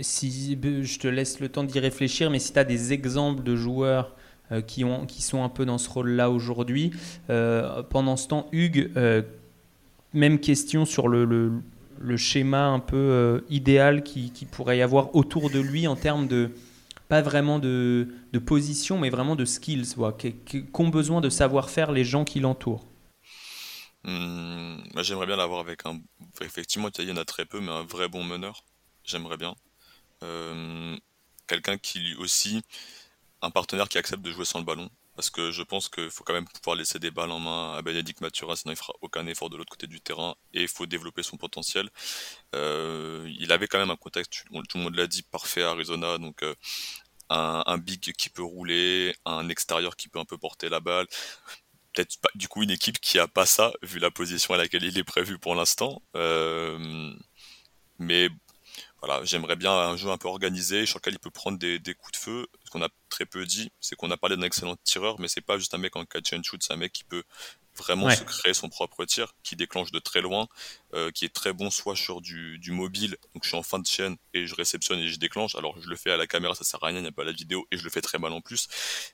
[0.00, 3.54] si je te laisse le temps d'y réfléchir, mais si tu as des exemples de
[3.54, 4.16] joueurs
[4.52, 6.90] euh, qui, ont, qui sont un peu dans ce rôle-là aujourd'hui.
[7.28, 9.22] Euh, pendant ce temps, Hugues, euh,
[10.12, 15.50] même question sur le, le, schéma un peu idéal qui, qui, pourrait y avoir autour
[15.50, 16.50] de lui en termes de,
[17.08, 19.94] pas vraiment de, de position, mais vraiment de skills,
[20.72, 22.84] qu'ont besoin de savoir-faire les gens qui l'entourent?
[24.02, 26.00] Hmm, j'aimerais bien l'avoir avec un.
[26.40, 28.64] Effectivement, il y en a très peu, mais un vrai bon meneur.
[29.04, 29.54] J'aimerais bien.
[31.46, 32.62] Quelqu'un qui lui aussi
[33.42, 34.90] un partenaire qui accepte de jouer sans le ballon.
[35.16, 37.82] Parce que je pense qu'il faut quand même pouvoir laisser des balles en main à
[37.82, 40.86] Bénédicte Mathurin, sinon il fera aucun effort de l'autre côté du terrain et il faut
[40.86, 41.90] développer son potentiel.
[42.54, 46.16] Euh, il avait quand même un contexte, tout le monde l'a dit, parfait à Arizona,
[46.16, 46.54] donc euh,
[47.28, 51.06] un, big qui peut rouler, un extérieur qui peut un peu porter la balle.
[51.92, 54.96] Peut-être du coup une équipe qui a pas ça, vu la position à laquelle il
[54.96, 56.02] est prévu pour l'instant.
[56.16, 57.12] Euh,
[57.98, 58.30] mais
[59.02, 62.12] voilà, j'aimerais bien un jeu un peu organisé sur lequel il peut prendre des coups
[62.12, 62.46] de feu.
[62.70, 65.58] Qu'on a très peu dit, c'est qu'on a parlé d'un excellent tireur, mais c'est pas
[65.58, 67.24] juste un mec en catch and shoot, c'est un mec qui peut
[67.76, 70.48] vraiment se créer son propre tir, qui déclenche de très loin,
[70.94, 73.78] euh, qui est très bon soit sur du, du, mobile, donc je suis en fin
[73.78, 76.54] de chaîne et je réceptionne et je déclenche, alors je le fais à la caméra,
[76.54, 78.18] ça sert à rien, il n'y a pas la vidéo et je le fais très
[78.18, 78.68] mal en plus,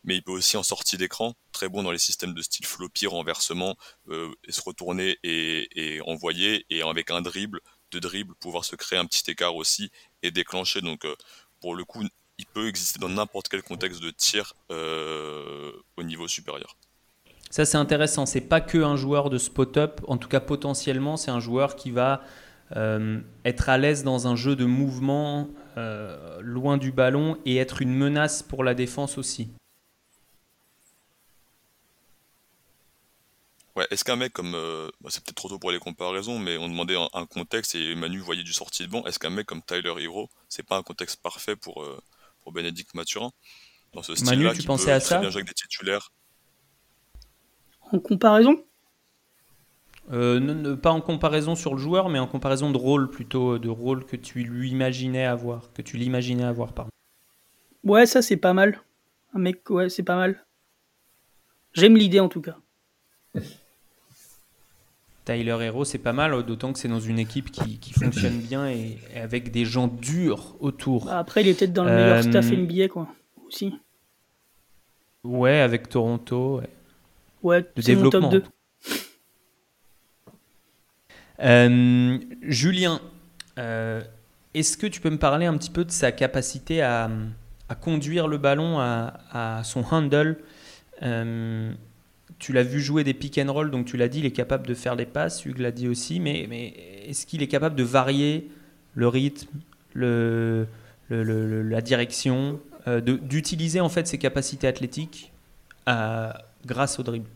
[0.04, 3.06] mais il peut aussi en sortie d'écran, très bon dans les systèmes de style floppy,
[3.06, 3.76] renversement,
[4.08, 7.60] euh, et se retourner et, et envoyer, et avec un dribble,
[7.92, 9.90] de dribble, pouvoir se créer un petit écart aussi
[10.22, 10.80] et déclencher.
[10.80, 11.14] Donc, euh,
[11.60, 12.04] pour le coup,
[12.38, 16.76] il peut exister dans n'importe quel contexte de tir euh, au niveau supérieur.
[17.50, 18.26] Ça, c'est intéressant.
[18.26, 20.00] C'est pas que un joueur de spot-up.
[20.08, 22.22] En tout cas, potentiellement, c'est un joueur qui va
[22.74, 25.48] euh, être à l'aise dans un jeu de mouvement
[26.40, 29.50] loin du ballon et être une menace pour la défense aussi.
[33.76, 36.56] Ouais, est-ce qu'un mec comme, euh, bah, c'est peut-être trop tôt pour les comparaisons, mais
[36.56, 39.04] on demandait un, contexte et Manu voyait du sorti de banc.
[39.04, 42.00] Est-ce qu'un mec comme Tyler Hero, c'est pas un contexte parfait pour, euh,
[42.46, 43.32] pour Bénédicte Mathurin
[43.92, 46.12] Dans ce style-là, tu pensais à ça bien jouer avec des titulaires.
[47.90, 48.64] En comparaison?
[50.12, 54.06] Euh, Pas en comparaison sur le joueur, mais en comparaison de rôle plutôt, de rôle
[54.06, 56.92] que tu lui imaginais avoir, que tu l'imaginais avoir, pardon.
[57.82, 58.80] Ouais, ça c'est pas mal.
[59.34, 60.46] Un mec, ouais, c'est pas mal.
[61.72, 62.58] J'aime l'idée en tout cas.
[65.26, 68.96] Tyler Hero, c'est pas mal, d'autant que c'est dans une équipe qui, fonctionne bien et,
[69.16, 71.06] avec des gens durs autour.
[71.06, 73.08] Bah, après, il est peut-être dans le meilleur euh, staff NBA, quoi,
[73.44, 73.74] aussi.
[75.24, 76.60] Ouais, avec Toronto.
[76.60, 76.70] Ouais,
[77.42, 78.30] ouais développement.
[78.30, 78.94] top 2.
[81.42, 83.00] Euh, Julien,
[83.58, 84.00] euh,
[84.54, 87.10] est-ce que tu peux me parler un petit peu de sa capacité à,
[87.80, 90.38] conduire le ballon à, à son handle
[92.38, 94.66] tu l'as vu jouer des pick and roll, donc tu l'as dit, il est capable
[94.66, 96.74] de faire des passes, Hugues l'a dit aussi, mais, mais
[97.06, 98.50] est-ce qu'il est capable de varier
[98.94, 99.48] le rythme,
[99.94, 100.66] le,
[101.08, 105.32] la direction, euh, d'utiliser en fait ses capacités athlétiques
[105.86, 107.28] grâce au dribble?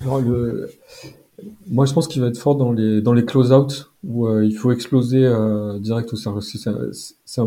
[0.00, 0.70] Alors, le,
[1.68, 4.56] moi, je pense qu'il va être fort dans les dans les close-out où euh, il
[4.56, 6.40] faut exploser euh, direct au cercle.
[6.42, 7.40] C'est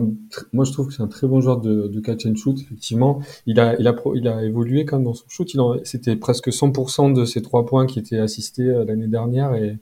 [0.54, 2.60] moi, je trouve que c'est un très bon joueur de, de, catch and shoot.
[2.62, 5.54] Effectivement, il a il a il a évolué quand même dans son shoot.
[5.54, 9.80] Il c'était presque 100% de ses trois points qui étaient assistés euh, l'année dernière et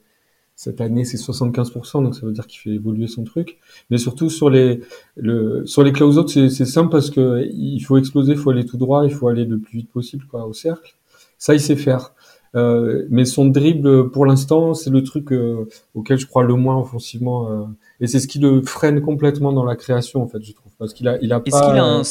[0.55, 2.03] cette année c'est 75%.
[2.03, 3.59] Donc ça veut dire qu'il fait évoluer son truc.
[3.91, 4.81] Mais surtout sur les
[5.17, 8.77] le sur les close-out, c'est simple parce que il faut exploser, il faut aller tout
[8.77, 10.95] droit, il faut aller le plus vite possible quoi au cercle.
[11.39, 12.13] Ça, il sait faire.
[12.55, 16.77] Euh, mais son dribble, pour l'instant, c'est le truc euh, auquel je crois le moins
[16.77, 17.51] offensivement.
[17.51, 17.65] Euh,
[17.99, 20.71] et c'est ce qui le freine complètement dans la création, en fait, je trouve.
[20.77, 22.01] Parce qu'il a, il a Est-ce qu'il a un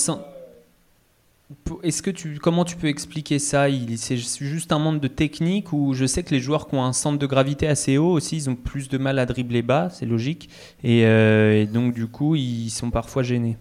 [1.83, 3.69] Est-ce que tu, comment tu peux expliquer ça?
[3.69, 6.85] Il, C'est juste un manque de technique ou je sais que les joueurs qui ont
[6.85, 9.89] un centre de gravité assez haut aussi, ils ont plus de mal à dribbler bas,
[9.91, 10.51] c'est logique.
[10.85, 13.57] Et, et, donc du coup, ils sont parfois gênés.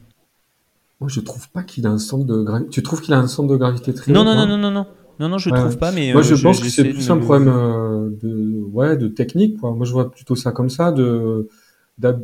[1.00, 2.70] Moi, je trouve pas qu'il a un centre de gravité.
[2.72, 4.72] Tu trouves qu'il a un centre de gravité très haut Non, non, non, non, non.
[4.72, 4.88] Non,
[5.20, 6.14] non, je trouve pas, mais.
[6.14, 9.72] Moi, je euh, pense que c'est plus un problème euh, de, ouais, de technique, quoi.
[9.72, 11.48] Moi, je vois plutôt ça comme ça, de,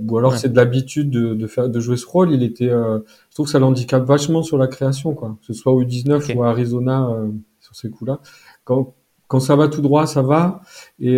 [0.08, 2.32] ou alors c'est de l'habitude de, de, faire, de jouer ce rôle.
[2.32, 5.38] Il était, euh, je trouve que ça l'handicape vachement sur la création, quoi.
[5.42, 7.10] Que ce soit au 19 ou à Arizona,
[7.60, 8.20] sur ces coups-là.
[8.64, 8.94] Quand,
[9.28, 10.62] quand ça va tout droit, ça va.
[11.00, 11.18] Et,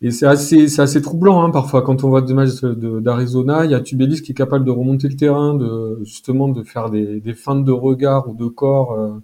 [0.00, 3.66] et c'est assez, c'est assez troublant, hein, parfois, quand on voit des matchs d'Arizona.
[3.66, 6.88] Il y a Tubelis qui est capable de remonter le terrain, de, justement, de faire
[6.88, 9.20] des, des feintes de regard ou de corps.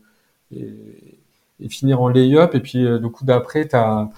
[0.53, 1.15] et,
[1.61, 2.55] et finir en lay-up.
[2.55, 4.09] Et puis euh, le coup d'après, tu as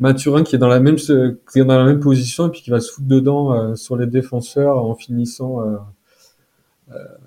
[0.00, 2.70] Mathurin qui est dans la même qui est dans la même position et puis qui
[2.70, 5.76] va se foutre dedans euh, sur les défenseurs en finissant euh,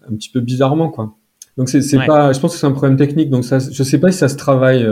[0.09, 1.13] un petit peu bizarrement quoi.
[1.57, 3.29] Donc c'est c'est pas, je pense que c'est un problème technique.
[3.29, 4.87] Donc ça, je sais pas si ça se travaille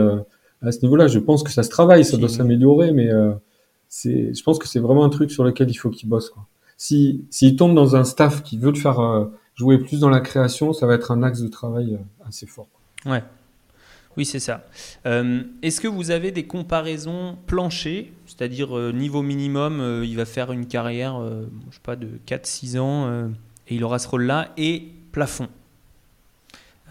[0.62, 1.06] à ce niveau-là.
[1.06, 3.08] Je pense que ça se travaille, ça doit s'améliorer, mais
[3.88, 6.44] c'est, je pense que c'est vraiment un truc sur lequel il faut qu'il bosse quoi.
[6.76, 10.72] Si s'il tombe dans un staff qui veut le faire jouer plus dans la création,
[10.72, 12.66] ça va être un axe de travail assez fort.
[13.06, 13.22] Ouais.
[14.16, 14.66] Oui, c'est ça.
[15.04, 20.24] Euh, est-ce que vous avez des comparaisons planchées, c'est-à-dire euh, niveau minimum, euh, il va
[20.24, 21.20] faire une carrière,
[21.70, 23.28] je sais pas, de 4-6 ans
[23.68, 25.48] et il aura ce rôle-là, et plafond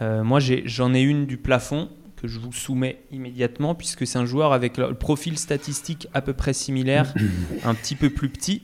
[0.01, 4.53] Moi, j'en ai, une du plafond que je vous soumets immédiatement, puisque c'est un joueur
[4.53, 7.13] avec le profil statistique à peu près similaire,
[7.63, 8.61] un petit peu plus petit,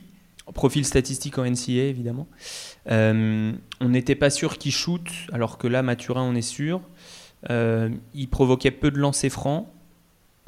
[0.54, 2.28] profil statistique en NCA évidemment.
[2.86, 6.80] on n'était pas sûr qu'il shoot, alors que là, Mathurin, on est sûr.
[7.50, 9.66] Euh, il provoquait peu de lancers francs.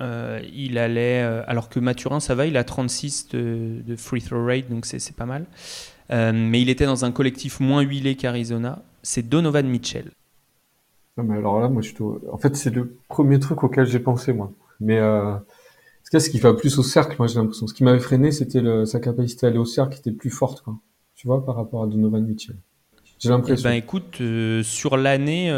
[0.00, 4.44] Euh, il allait, euh, alors que Mathurin, ça va, il a 36 de, free throw
[4.44, 5.46] rate, donc c'est pas mal.
[6.10, 8.82] mais il était dans un collectif moins huilé qu'Arizona.
[9.02, 10.10] C'est Donovan Mitchell.
[11.16, 11.92] Non, mais alors là, moi, je
[12.32, 14.50] En fait, c'est le premier truc auquel j'ai pensé, moi.
[14.80, 15.34] Mais euh,
[16.02, 17.66] ce qui va plus au cercle, moi, j'ai l'impression.
[17.66, 20.62] Ce qui m'avait freiné, c'était sa capacité à aller au cercle qui était plus forte,
[20.62, 20.76] quoi.
[21.14, 22.56] Tu vois, par rapport à Donovan Mitchell.
[23.20, 23.68] J'ai l'impression.
[23.68, 24.20] Eh ben, écoute,
[24.64, 25.52] sur l'année,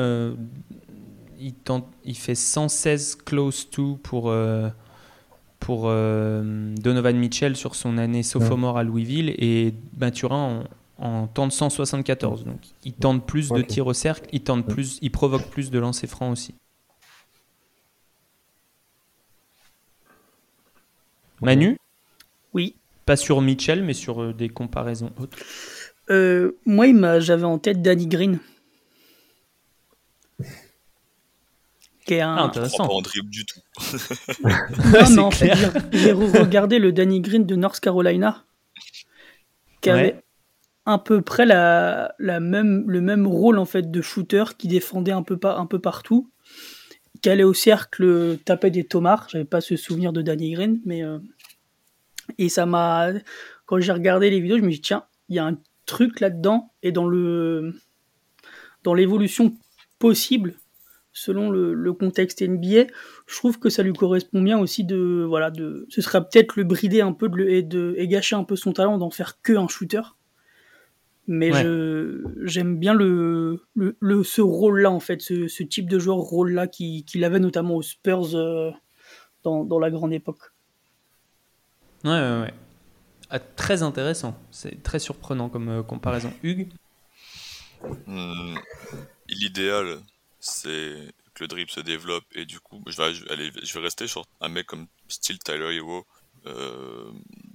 [1.40, 4.68] il, tente, il fait 116 close to pour, euh,
[5.60, 10.64] pour euh, Donovan Mitchell sur son année sophomore à Louisville et Mathurin
[10.98, 12.44] en, en tente 174.
[12.44, 15.78] Donc il tente plus de tirs au cercle, il, tente plus, il provoque plus de
[15.78, 16.54] lancers francs aussi.
[21.42, 21.76] Manu?
[22.54, 22.74] Oui.
[23.04, 25.38] Pas sur Mitchell, mais sur euh, des comparaisons autres.
[26.64, 28.40] moi, j'avais en tête Danny Green
[32.06, 32.36] qui un...
[32.36, 32.86] Ah, intéressant.
[32.86, 33.60] Pas en dribble du tout.
[34.44, 38.44] non, non, j'ai regardé le Danny Green de North Carolina,
[39.80, 40.22] qui avait
[40.86, 45.12] à peu près la, la, même, le même rôle en fait de shooter, qui défendait
[45.12, 46.30] un peu, un peu partout,
[47.22, 49.26] qui allait au cercle taper des tomards.
[49.28, 51.18] J'avais pas ce souvenir de Danny Green, mais euh,
[52.38, 53.10] et ça m'a
[53.66, 56.20] quand j'ai regardé les vidéos, je me suis dit tiens, il y a un truc
[56.20, 57.74] là-dedans et dans le
[58.84, 59.56] dans l'évolution
[59.98, 60.54] possible
[61.16, 62.84] selon le, contexte NBA,
[63.26, 66.64] je trouve que ça lui correspond bien aussi de voilà de ce serait peut-être le
[66.64, 69.54] brider un peu de et de et gâcher un peu son talent d'en faire que
[69.54, 70.02] un shooter.
[71.26, 76.18] Mais je j'aime bien le, le, ce rôle-là en fait, ce, ce, type de joueur
[76.18, 78.70] rôle-là qu'il qui avait notamment aux Spurs euh,
[79.42, 80.52] dans, dans, la grande époque.
[82.04, 82.54] Ouais ouais ouais.
[83.30, 86.32] Ah, très intéressant, c'est très surprenant comme euh, comparaison.
[86.44, 86.68] Hugues?
[88.06, 88.54] Hmm,
[89.28, 89.98] l'idéal
[90.46, 94.06] c'est que le dribble se développe et du coup je vais, aller, je vais rester
[94.06, 96.06] sur un mec comme style Tyler Hero
[96.46, 97.10] euh,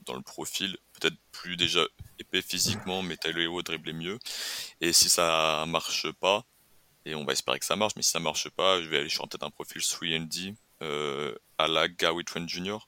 [0.05, 1.83] dans le profil peut-être plus déjà
[2.19, 4.19] épais physiquement mais Tyler Hero dribble mieux
[4.81, 6.45] et si ça marche pas
[7.05, 9.09] et on va espérer que ça marche mais si ça marche pas je vais aller
[9.09, 12.79] sur peut-être un profil 3D euh, à la Gary Trent Jr.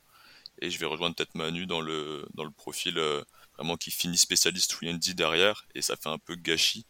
[0.60, 3.24] Et je vais rejoindre peut-être Manu dans le, dans le profil euh,
[3.56, 5.66] vraiment qui finit spécialiste 3D derrière.
[5.76, 6.86] Et ça fait un peu gâchis.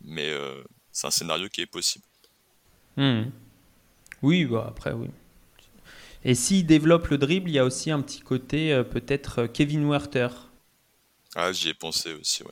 [0.00, 0.32] Mais
[0.92, 2.04] c'est un scénario qui est possible.
[2.96, 3.24] Hmm.
[4.22, 5.08] Oui, bah, après, oui.
[6.24, 10.28] Et s'il développe le dribble, il y a aussi un petit côté peut-être Kevin Werther.
[11.36, 12.50] Ah, j'y ai pensé aussi, ouais.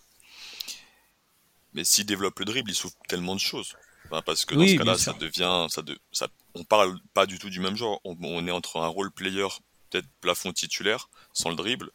[1.73, 3.75] Mais s'il développe le dribble, il souffre tellement de choses
[4.23, 7.51] parce que dans ce cas-là, ça devient, ça, de, ça, on parle pas du tout
[7.51, 8.01] du même genre.
[8.05, 9.47] On, est entre un role player,
[9.91, 11.91] peut-être plafond titulaire, sans le dribble.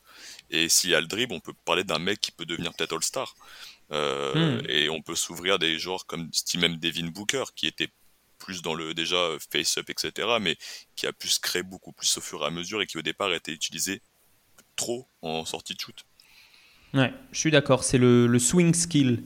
[0.49, 2.93] Et s'il y a le dribble, on peut parler d'un mec qui peut devenir peut-être
[2.93, 3.35] All-Star.
[3.91, 4.69] Euh, hmm.
[4.69, 7.89] Et on peut s'ouvrir des genres comme même Devin Booker, qui était
[8.39, 9.17] plus dans le déjà
[9.51, 10.57] face-up, etc., mais
[10.95, 13.01] qui a pu se créer beaucoup plus au fur et à mesure et qui au
[13.01, 14.01] départ était utilisé
[14.75, 16.05] trop en sortie de shoot.
[16.95, 19.23] Ouais, je suis d'accord, c'est le, swing skill.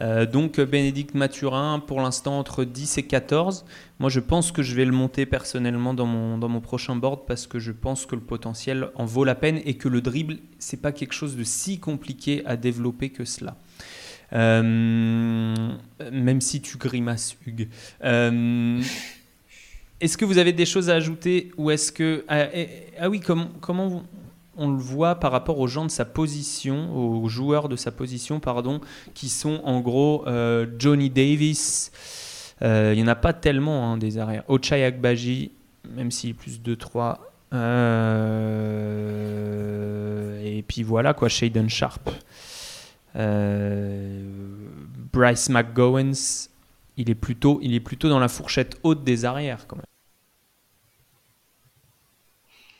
[0.00, 3.64] Euh, donc Bénédicte Mathurin, pour l'instant entre 10 et 14.
[3.98, 7.26] Moi je pense que je vais le monter personnellement dans mon, dans mon prochain board
[7.26, 10.38] parce que je pense que le potentiel en vaut la peine et que le dribble,
[10.60, 13.56] c'est pas quelque chose de si compliqué à développer que cela.
[14.32, 15.74] Euh,
[16.10, 17.68] même si tu grimaces, Hugues.
[18.04, 18.80] Euh,
[20.00, 22.24] est-ce que vous avez des choses à ajouter ou est-ce que...
[22.28, 22.68] Ah, eh,
[22.98, 24.02] ah oui, comment,
[24.56, 28.40] on le voit par rapport aux gens de sa position, aux joueurs de sa position,
[28.40, 28.80] pardon,
[29.14, 31.92] qui sont en gros euh, Johnny Davis.
[32.62, 34.44] Euh, il n'y en a pas tellement hein, des arrières.
[34.48, 35.52] Ochai Agbaji,
[35.94, 37.18] même s'il est plus 2-3.
[37.54, 38.72] Euh,
[40.42, 42.10] et puis voilà quoi, Shaden Sharp.
[45.12, 46.48] Bryce McGowens,
[46.96, 49.84] il est, plutôt, il est plutôt dans la fourchette haute des arrières quand même.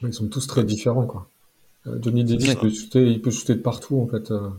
[0.02, 1.28] Ils sont tous très différents quoi.
[1.86, 4.30] Euh, Johnny Davis, il peut, shooter, il peut shooter de partout, en fait.
[4.30, 4.50] Euh,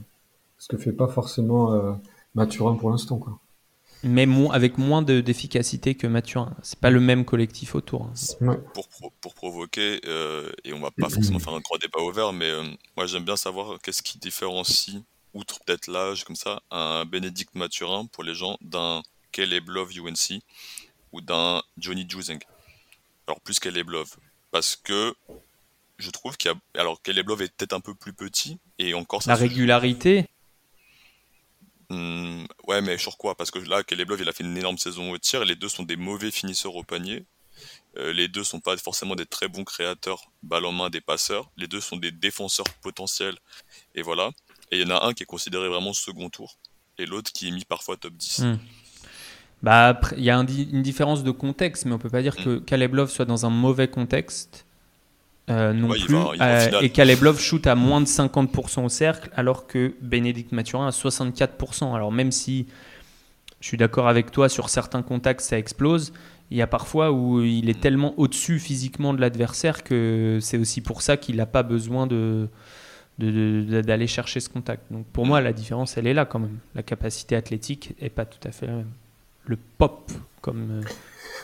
[0.57, 1.93] ce que fait pas forcément euh,
[2.35, 3.39] Mathurin pour l'instant, quoi.
[4.05, 6.53] Mais avec moins d'efficacité que Mathurin.
[6.61, 8.09] C'est pas le même collectif autour.
[8.41, 8.57] Hein.
[8.73, 8.89] Pour,
[9.21, 10.01] pour, provoquer,
[10.65, 12.51] et on va pas forcément faire un grand débat ouvert, mais
[12.97, 14.97] moi j'aime bien savoir qu'est-ce qui différencie,
[15.33, 20.41] outre peut-être l'âge, comme ça, un Bénédicte Mathurin pour les gens d'un Caleb Love UNC
[21.11, 22.39] ou d'un Johnny Juzeng.
[23.27, 24.15] Alors plus Caleb Love.
[24.51, 25.15] Parce que
[25.97, 26.79] je trouve qu'il y a.
[26.79, 30.27] Alors, Caleb Love est peut-être un peu plus petit, et encore ça La régularité?
[31.89, 33.35] Hmm, Ouais, mais sur quoi?
[33.35, 35.55] Parce que là, Caleb Love, il a fait une énorme saison au tir, et les
[35.55, 37.25] deux sont des mauvais finisseurs au panier.
[37.97, 41.49] Euh, les deux sont pas forcément des très bons créateurs, balle en main des passeurs.
[41.57, 43.37] Les deux sont des défenseurs potentiels,
[43.95, 44.31] et voilà.
[44.73, 46.57] Et il y en a un qui est considéré vraiment second tour,
[46.97, 48.39] et l'autre qui est mis parfois top 10.
[48.39, 48.57] Hmm.
[49.61, 52.43] Bah, il y a une différence de contexte, mais on peut pas dire hmm.
[52.43, 54.65] que Caleb Love soit dans un mauvais contexte
[55.51, 56.15] euh, non plus.
[56.41, 60.87] Euh, et Caleb Love shoot à moins de 50% au cercle, alors que Bénédicte Mathurin
[60.87, 61.93] à 64%.
[61.93, 62.65] Alors même si
[63.59, 66.13] je suis d'accord avec toi sur certains contacts, ça explose.
[66.49, 70.81] Il y a parfois où il est tellement au-dessus physiquement de l'adversaire que c'est aussi
[70.81, 72.49] pour ça qu'il n'a pas besoin de
[73.19, 74.91] d'aller chercher ce contact.
[74.91, 76.57] Donc pour moi, la différence, elle est là quand même.
[76.75, 78.91] La capacité athlétique est pas tout à fait la même.
[79.45, 80.67] Le pop, comme.
[80.71, 80.81] Euh,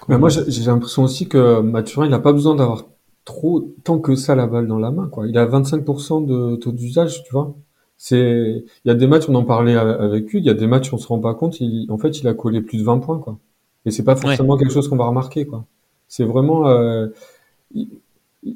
[0.08, 2.86] Mais moi, j'ai l'impression aussi que Mathurin, il n'a pas besoin d'avoir
[3.30, 5.28] trop tant que ça la balle dans la main quoi.
[5.28, 7.54] Il a 25% de taux d'usage, tu vois.
[7.98, 10.68] C'est il y a des matchs on en parlait avec lui, il y a des
[10.68, 13.00] matchs on se rend pas compte, il, en fait, il a collé plus de 20
[13.00, 13.38] points quoi.
[13.86, 15.66] Et c'est pas forcément quelque chose qu'on va remarquer quoi.
[16.08, 17.08] C'est vraiment euh,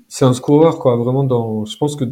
[0.07, 2.05] c'est un scoreur quoi, vraiment dans je pense que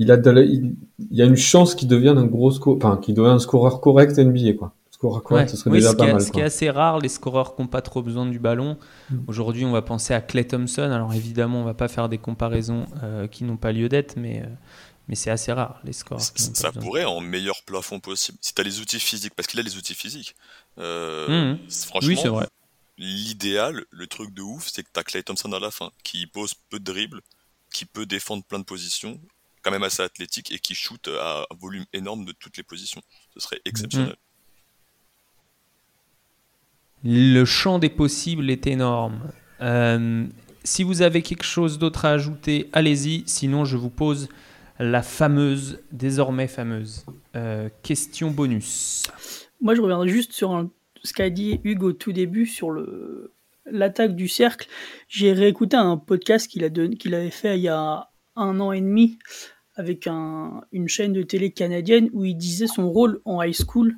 [0.00, 0.74] il a il,
[1.12, 4.18] y a une chance qu'il devienne un gros score enfin qu'il devienne un scoreur correct
[4.18, 8.38] NBA quoi ce qui est assez rare, les scoreurs qui n'ont pas trop besoin du
[8.38, 8.78] ballon.
[9.08, 9.18] Mm.
[9.28, 10.82] Aujourd'hui, on va penser à Clay Thompson.
[10.82, 14.42] Alors évidemment, on va pas faire des comparaisons euh, qui n'ont pas lieu d'être, mais,
[14.42, 14.46] euh,
[15.08, 16.20] mais c'est assez rare, les scores.
[16.20, 18.38] Ça pourrait en meilleur plafond possible.
[18.42, 20.36] Si tu as les outils physiques, parce qu'il a les outils physiques.
[20.78, 21.70] Euh, mm.
[21.86, 22.42] Franchement,
[22.98, 26.26] l'idéal, le truc de ouf, c'est que tu as Clay Thompson à la fin, qui
[26.26, 27.22] pose peu de dribbles,
[27.72, 29.18] qui peut défendre plein de positions,
[29.62, 33.02] quand même assez athlétique, et qui shoot à un volume énorme de toutes les positions.
[33.34, 34.16] Ce serait exceptionnel.
[34.22, 34.30] Mm.
[37.04, 39.20] Le champ des possibles est énorme.
[39.62, 40.26] Euh,
[40.64, 43.22] si vous avez quelque chose d'autre à ajouter, allez-y.
[43.26, 44.28] Sinon, je vous pose
[44.78, 47.04] la fameuse, désormais fameuse,
[47.36, 49.04] euh, question bonus.
[49.60, 50.68] Moi, je reviendrai juste sur
[51.02, 53.32] ce qu'a dit Hugo au tout début sur le,
[53.66, 54.68] l'attaque du cercle.
[55.08, 58.80] J'ai réécouté un podcast qu'il, a qu'il avait fait il y a un an et
[58.80, 59.18] demi
[59.74, 63.96] avec une chaîne de télé canadienne où il disait son rôle en high school,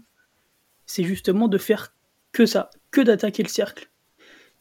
[0.87, 1.95] c'est justement de faire
[2.33, 3.91] que ça, que d'attaquer le cercle.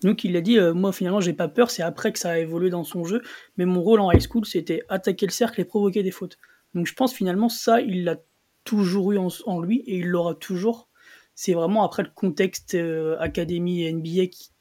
[0.02, 2.40] Donc il a dit, euh, moi finalement j'ai pas peur, c'est après que ça a
[2.40, 3.22] évolué dans son jeu,
[3.58, 6.38] mais mon rôle en high school c'était attaquer le cercle et provoquer des fautes.
[6.74, 8.18] Donc je pense finalement ça il l'a
[8.64, 10.90] toujours eu en, lui et il l'aura toujours.
[11.36, 14.52] C'est vraiment après le contexte euh, académie et NBA qui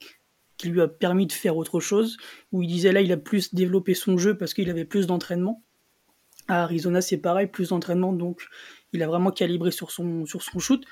[0.68, 2.16] lui a permis de faire autre chose,
[2.52, 5.62] où il disait là, il a plus développé son jeu parce qu'il avait plus d'entraînement.
[6.48, 8.42] À Arizona, c'est pareil, plus d'entraînement, donc
[8.92, 10.84] il a vraiment calibré sur son, sur son shoot.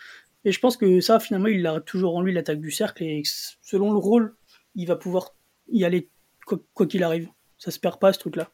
[0.45, 3.23] Et je pense que ça, finalement, il a toujours en lui l'attaque du cercle, et
[3.61, 4.37] selon le rôle,
[4.75, 5.35] il va pouvoir
[5.71, 6.11] y aller
[6.47, 7.29] quoi qu'il arrive.
[7.59, 8.51] Ça se perd pas, ce truc-là.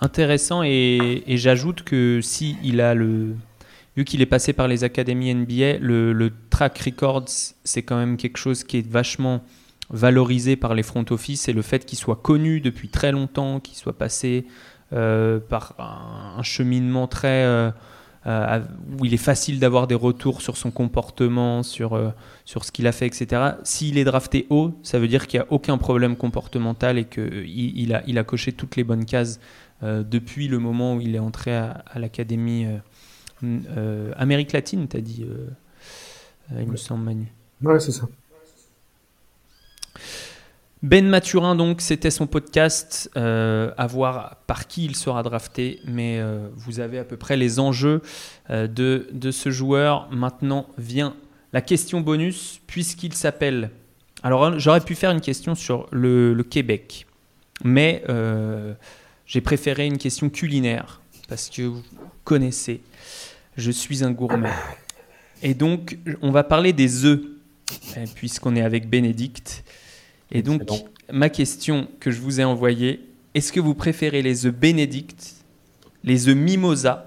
[0.00, 3.34] Intéressant, et, et j'ajoute que si il a le,
[3.96, 7.28] vu qu'il est passé par les académies NBA, le, track records,
[7.64, 9.42] c'est quand même quelque chose qui est vachement
[9.90, 13.76] valorisé par les front office et le fait qu'il soit connu depuis très longtemps, qu'il
[13.76, 14.46] soit passé
[14.92, 17.70] euh, par un, cheminement très euh,
[18.26, 18.60] euh,
[18.98, 22.12] où il est facile d'avoir des retours sur son comportement, sur,
[22.46, 23.54] ce qu'il a fait, etc.
[23.64, 27.44] S'il est drafté haut, ça veut dire qu'il n'y a aucun problème comportemental et qu'il
[27.46, 29.40] il a, coché toutes les bonnes cases
[29.82, 32.66] depuis le moment où il est entré à l'académie
[33.42, 35.48] euh, Amérique latine, t'as dit, euh,
[36.52, 37.26] euh, il me semble, Manu.
[37.62, 38.08] Ouais, c'est ça.
[40.82, 43.10] Ben Mathurin, donc, c'était son podcast.
[43.14, 46.22] à voir par qui il sera drafté, mais
[46.56, 48.00] vous avez à peu près les enjeux
[48.48, 50.08] de, de ce joueur.
[50.10, 51.16] Maintenant vient
[51.52, 53.70] la question bonus, puisqu'il s'appelle.
[54.22, 57.06] Alors, j'aurais pu faire une question sur le, le Québec,
[57.62, 58.02] mais
[59.26, 61.82] j'ai préféré une question culinaire, parce que vous
[62.24, 62.80] connaissez
[63.56, 64.50] je suis un gourmet.
[65.42, 67.20] Et donc, on va parler des œufs,
[67.96, 69.64] euh, puisqu'on est avec Bénédicte.
[70.30, 70.62] Et donc,
[71.10, 73.00] ma question que je vous ai envoyée,
[73.34, 75.34] est-ce que vous préférez les œufs Bénédicte,
[76.04, 77.06] les œufs Mimosa,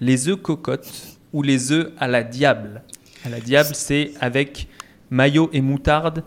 [0.00, 2.82] les œufs cocotte ou les œufs à la diable?
[3.24, 4.68] À la diable, c'est avec
[5.10, 6.22] maillot et moutarde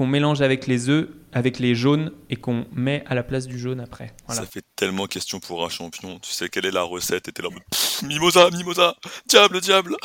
[0.00, 3.58] qu'on mélange avec les œufs avec les jaunes et qu'on met à la place du
[3.58, 4.14] jaune après.
[4.30, 6.18] Ça fait tellement question pour un champion.
[6.20, 7.62] Tu sais quelle est la recette Et t'es là en mode
[8.04, 8.94] Mimosa, Mimosa,
[9.26, 9.96] diable, diable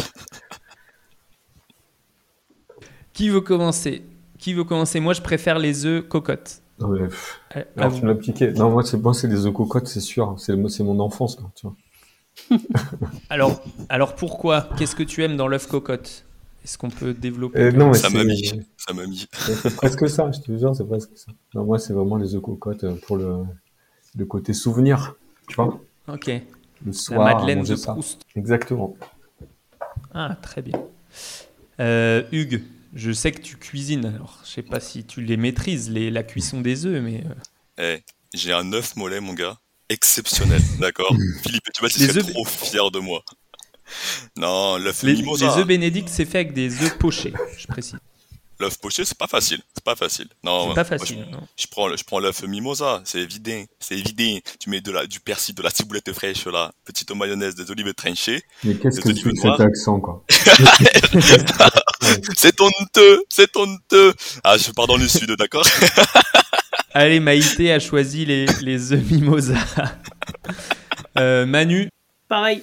[3.14, 4.04] Qui veut commencer?
[4.38, 5.00] Qui veut commencer?
[5.00, 6.62] Moi, je préfère les œufs cocottes.
[6.78, 7.08] Non, mais,
[7.78, 8.52] Alors, tu me l'as piqué.
[8.52, 10.36] Non, moi, c'est bon, c'est des œufs cocottes, c'est sûr.
[10.38, 11.76] C'est mon enfance, tu vois.
[13.30, 14.68] alors, alors pourquoi?
[14.78, 16.26] Qu'est-ce que tu aimes dans l'œuf cocotte?
[16.66, 18.44] Est-ce qu'on peut développer euh, Non, ça m'a mis.
[18.76, 19.28] Ça m'a mis.
[19.38, 21.32] C'est presque ça, je te jure, c'est presque ça.
[21.54, 23.44] Non, moi, c'est vraiment les œufs cocottes euh, pour le,
[24.18, 25.14] le côté souvenir,
[25.48, 25.80] tu vois.
[26.08, 26.32] Ok.
[26.84, 28.24] Le soir, La Madeleine de Proust.
[28.36, 28.98] Exactement.
[30.12, 30.82] Ah, très bien.
[31.80, 32.64] Euh, Hugues,
[32.96, 36.24] je sais que tu cuisines, alors je sais pas si tu les maîtrises, les, la
[36.24, 37.24] cuisson des œufs, mais.
[37.78, 38.00] Eh,
[38.34, 39.60] j'ai un œuf mollet, mon gars,
[39.90, 43.24] exceptionnel, d'accord Philippe, tu vas être trop fier de moi.
[44.38, 45.48] Non, l'œuf mimosa.
[45.48, 48.00] Les œufs bénédicts, c'est fait avec des œufs pochés, je précise.
[48.60, 49.60] L'œuf poché, c'est pas facile.
[49.74, 50.28] C'est pas facile.
[50.42, 51.26] Non, c'est pas facile.
[51.58, 53.66] je, prends, je prends l'œuf mimosa, c'est évident.
[53.80, 54.40] C'est évident.
[54.60, 57.94] Tu mets de la, du persil, de la ciboulette fraîche, là, petite mayonnaise, des olives
[57.94, 58.42] tranchées.
[58.64, 60.24] Mais qu'est-ce que c'est cet accent, quoi
[62.38, 64.14] C'est honteux, c'est honteux.
[64.44, 65.68] Ah, je pars dans le sud, d'accord?
[66.94, 69.56] Allez, Maïté a choisi les, les œufs mimosa.
[71.18, 71.88] Euh, Manu?
[72.28, 72.62] Pareil.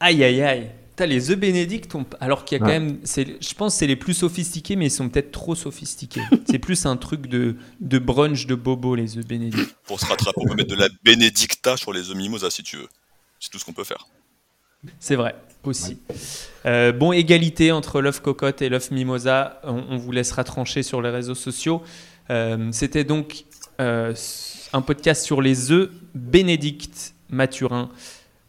[0.00, 0.70] Aïe, aïe, aïe.
[0.96, 1.88] T'as les œufs bénédicts,
[2.20, 2.98] alors qu'il y a quand même.
[3.04, 6.22] Je pense que c'est les plus sophistiqués, mais ils sont peut-être trop sophistiqués.
[6.50, 9.76] c'est plus un truc de, de brunch de bobo, les œufs bénédicts.
[9.84, 12.76] Pour se rattraper, on peut mettre de la bénédicta sur les œufs mimosa si tu
[12.76, 12.88] veux.
[13.38, 14.08] C'est tout ce qu'on peut faire.
[14.98, 15.98] C'est vrai, aussi.
[16.66, 19.60] Euh, bon, égalité entre l'œuf cocotte et l'œuf mimosa.
[19.64, 21.82] On, vous laissera trancher sur les réseaux sociaux.
[22.30, 23.44] Euh, c'était donc
[23.80, 24.14] euh,
[24.72, 27.90] un podcast sur les œufs bénédicts Mathurin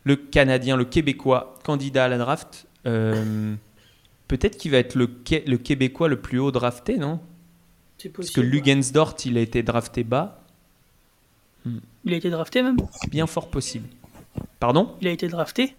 [0.04, 2.68] le Canadien, le Québécois, candidat à la draft.
[2.86, 3.56] Euh,
[4.28, 5.10] peut-être qu'il va être le,
[5.48, 7.20] le, Québécois le plus haut drafté, non?
[8.16, 10.44] Parce que Lugensdort, il a été drafté bas.
[11.66, 11.78] Hmm.
[12.06, 12.78] Il a été drafté même?
[13.10, 13.88] Bien fort possible.
[14.60, 14.96] Pardon?
[15.02, 15.76] Il a été drafté?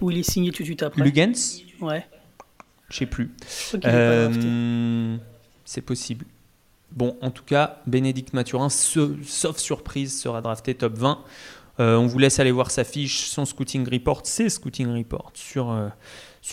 [0.00, 1.02] Ou il est signé tout de suite après?
[1.02, 1.62] Lugens?
[1.80, 2.04] Ouais.
[2.88, 3.30] Je sais plus.
[3.84, 5.16] Euh,
[5.64, 6.26] c'est possible.
[6.92, 11.22] Bon, en tout cas, Bénédicte Mathurin, sauf surprise, sera drafté top 20.
[11.78, 15.70] Euh, on vous laisse aller voir sa fiche, son scouting report, ses scouting reports sur,
[15.70, 15.88] euh,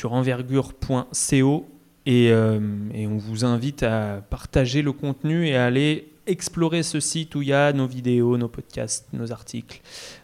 [0.03, 1.65] envergure.co
[2.05, 2.59] et, euh,
[2.93, 7.41] et, on vous invite à partager le contenu et à aller explorer ce site où
[7.41, 9.81] il y a nos vidéos, nos podcasts, nos articles,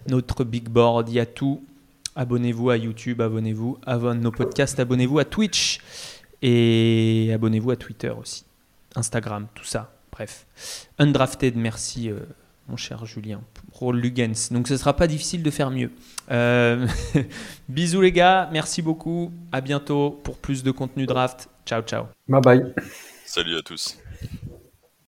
[0.08, 1.64] notre big board, il y a tout.
[2.16, 5.80] Abonnez-vous à YouTube, abonnez-vous à nos podcasts, abonnez-vous à Twitch
[6.42, 8.44] et abonnez-vous à Twitter aussi,
[8.96, 9.94] Instagram, tout ça.
[10.12, 10.46] Bref,
[10.98, 12.12] Undrafted, merci
[12.68, 13.42] mon cher Julien,
[13.80, 14.52] pour Lugens.
[14.52, 15.90] Donc ce ne sera pas difficile de faire mieux.
[16.32, 16.86] Euh,
[17.70, 19.32] bisous les gars, merci beaucoup.
[19.54, 21.50] À bientôt pour plus de contenu draft.
[21.66, 22.08] Ciao, ciao.
[22.28, 22.74] Bye bye.
[23.26, 23.98] Salut à tous.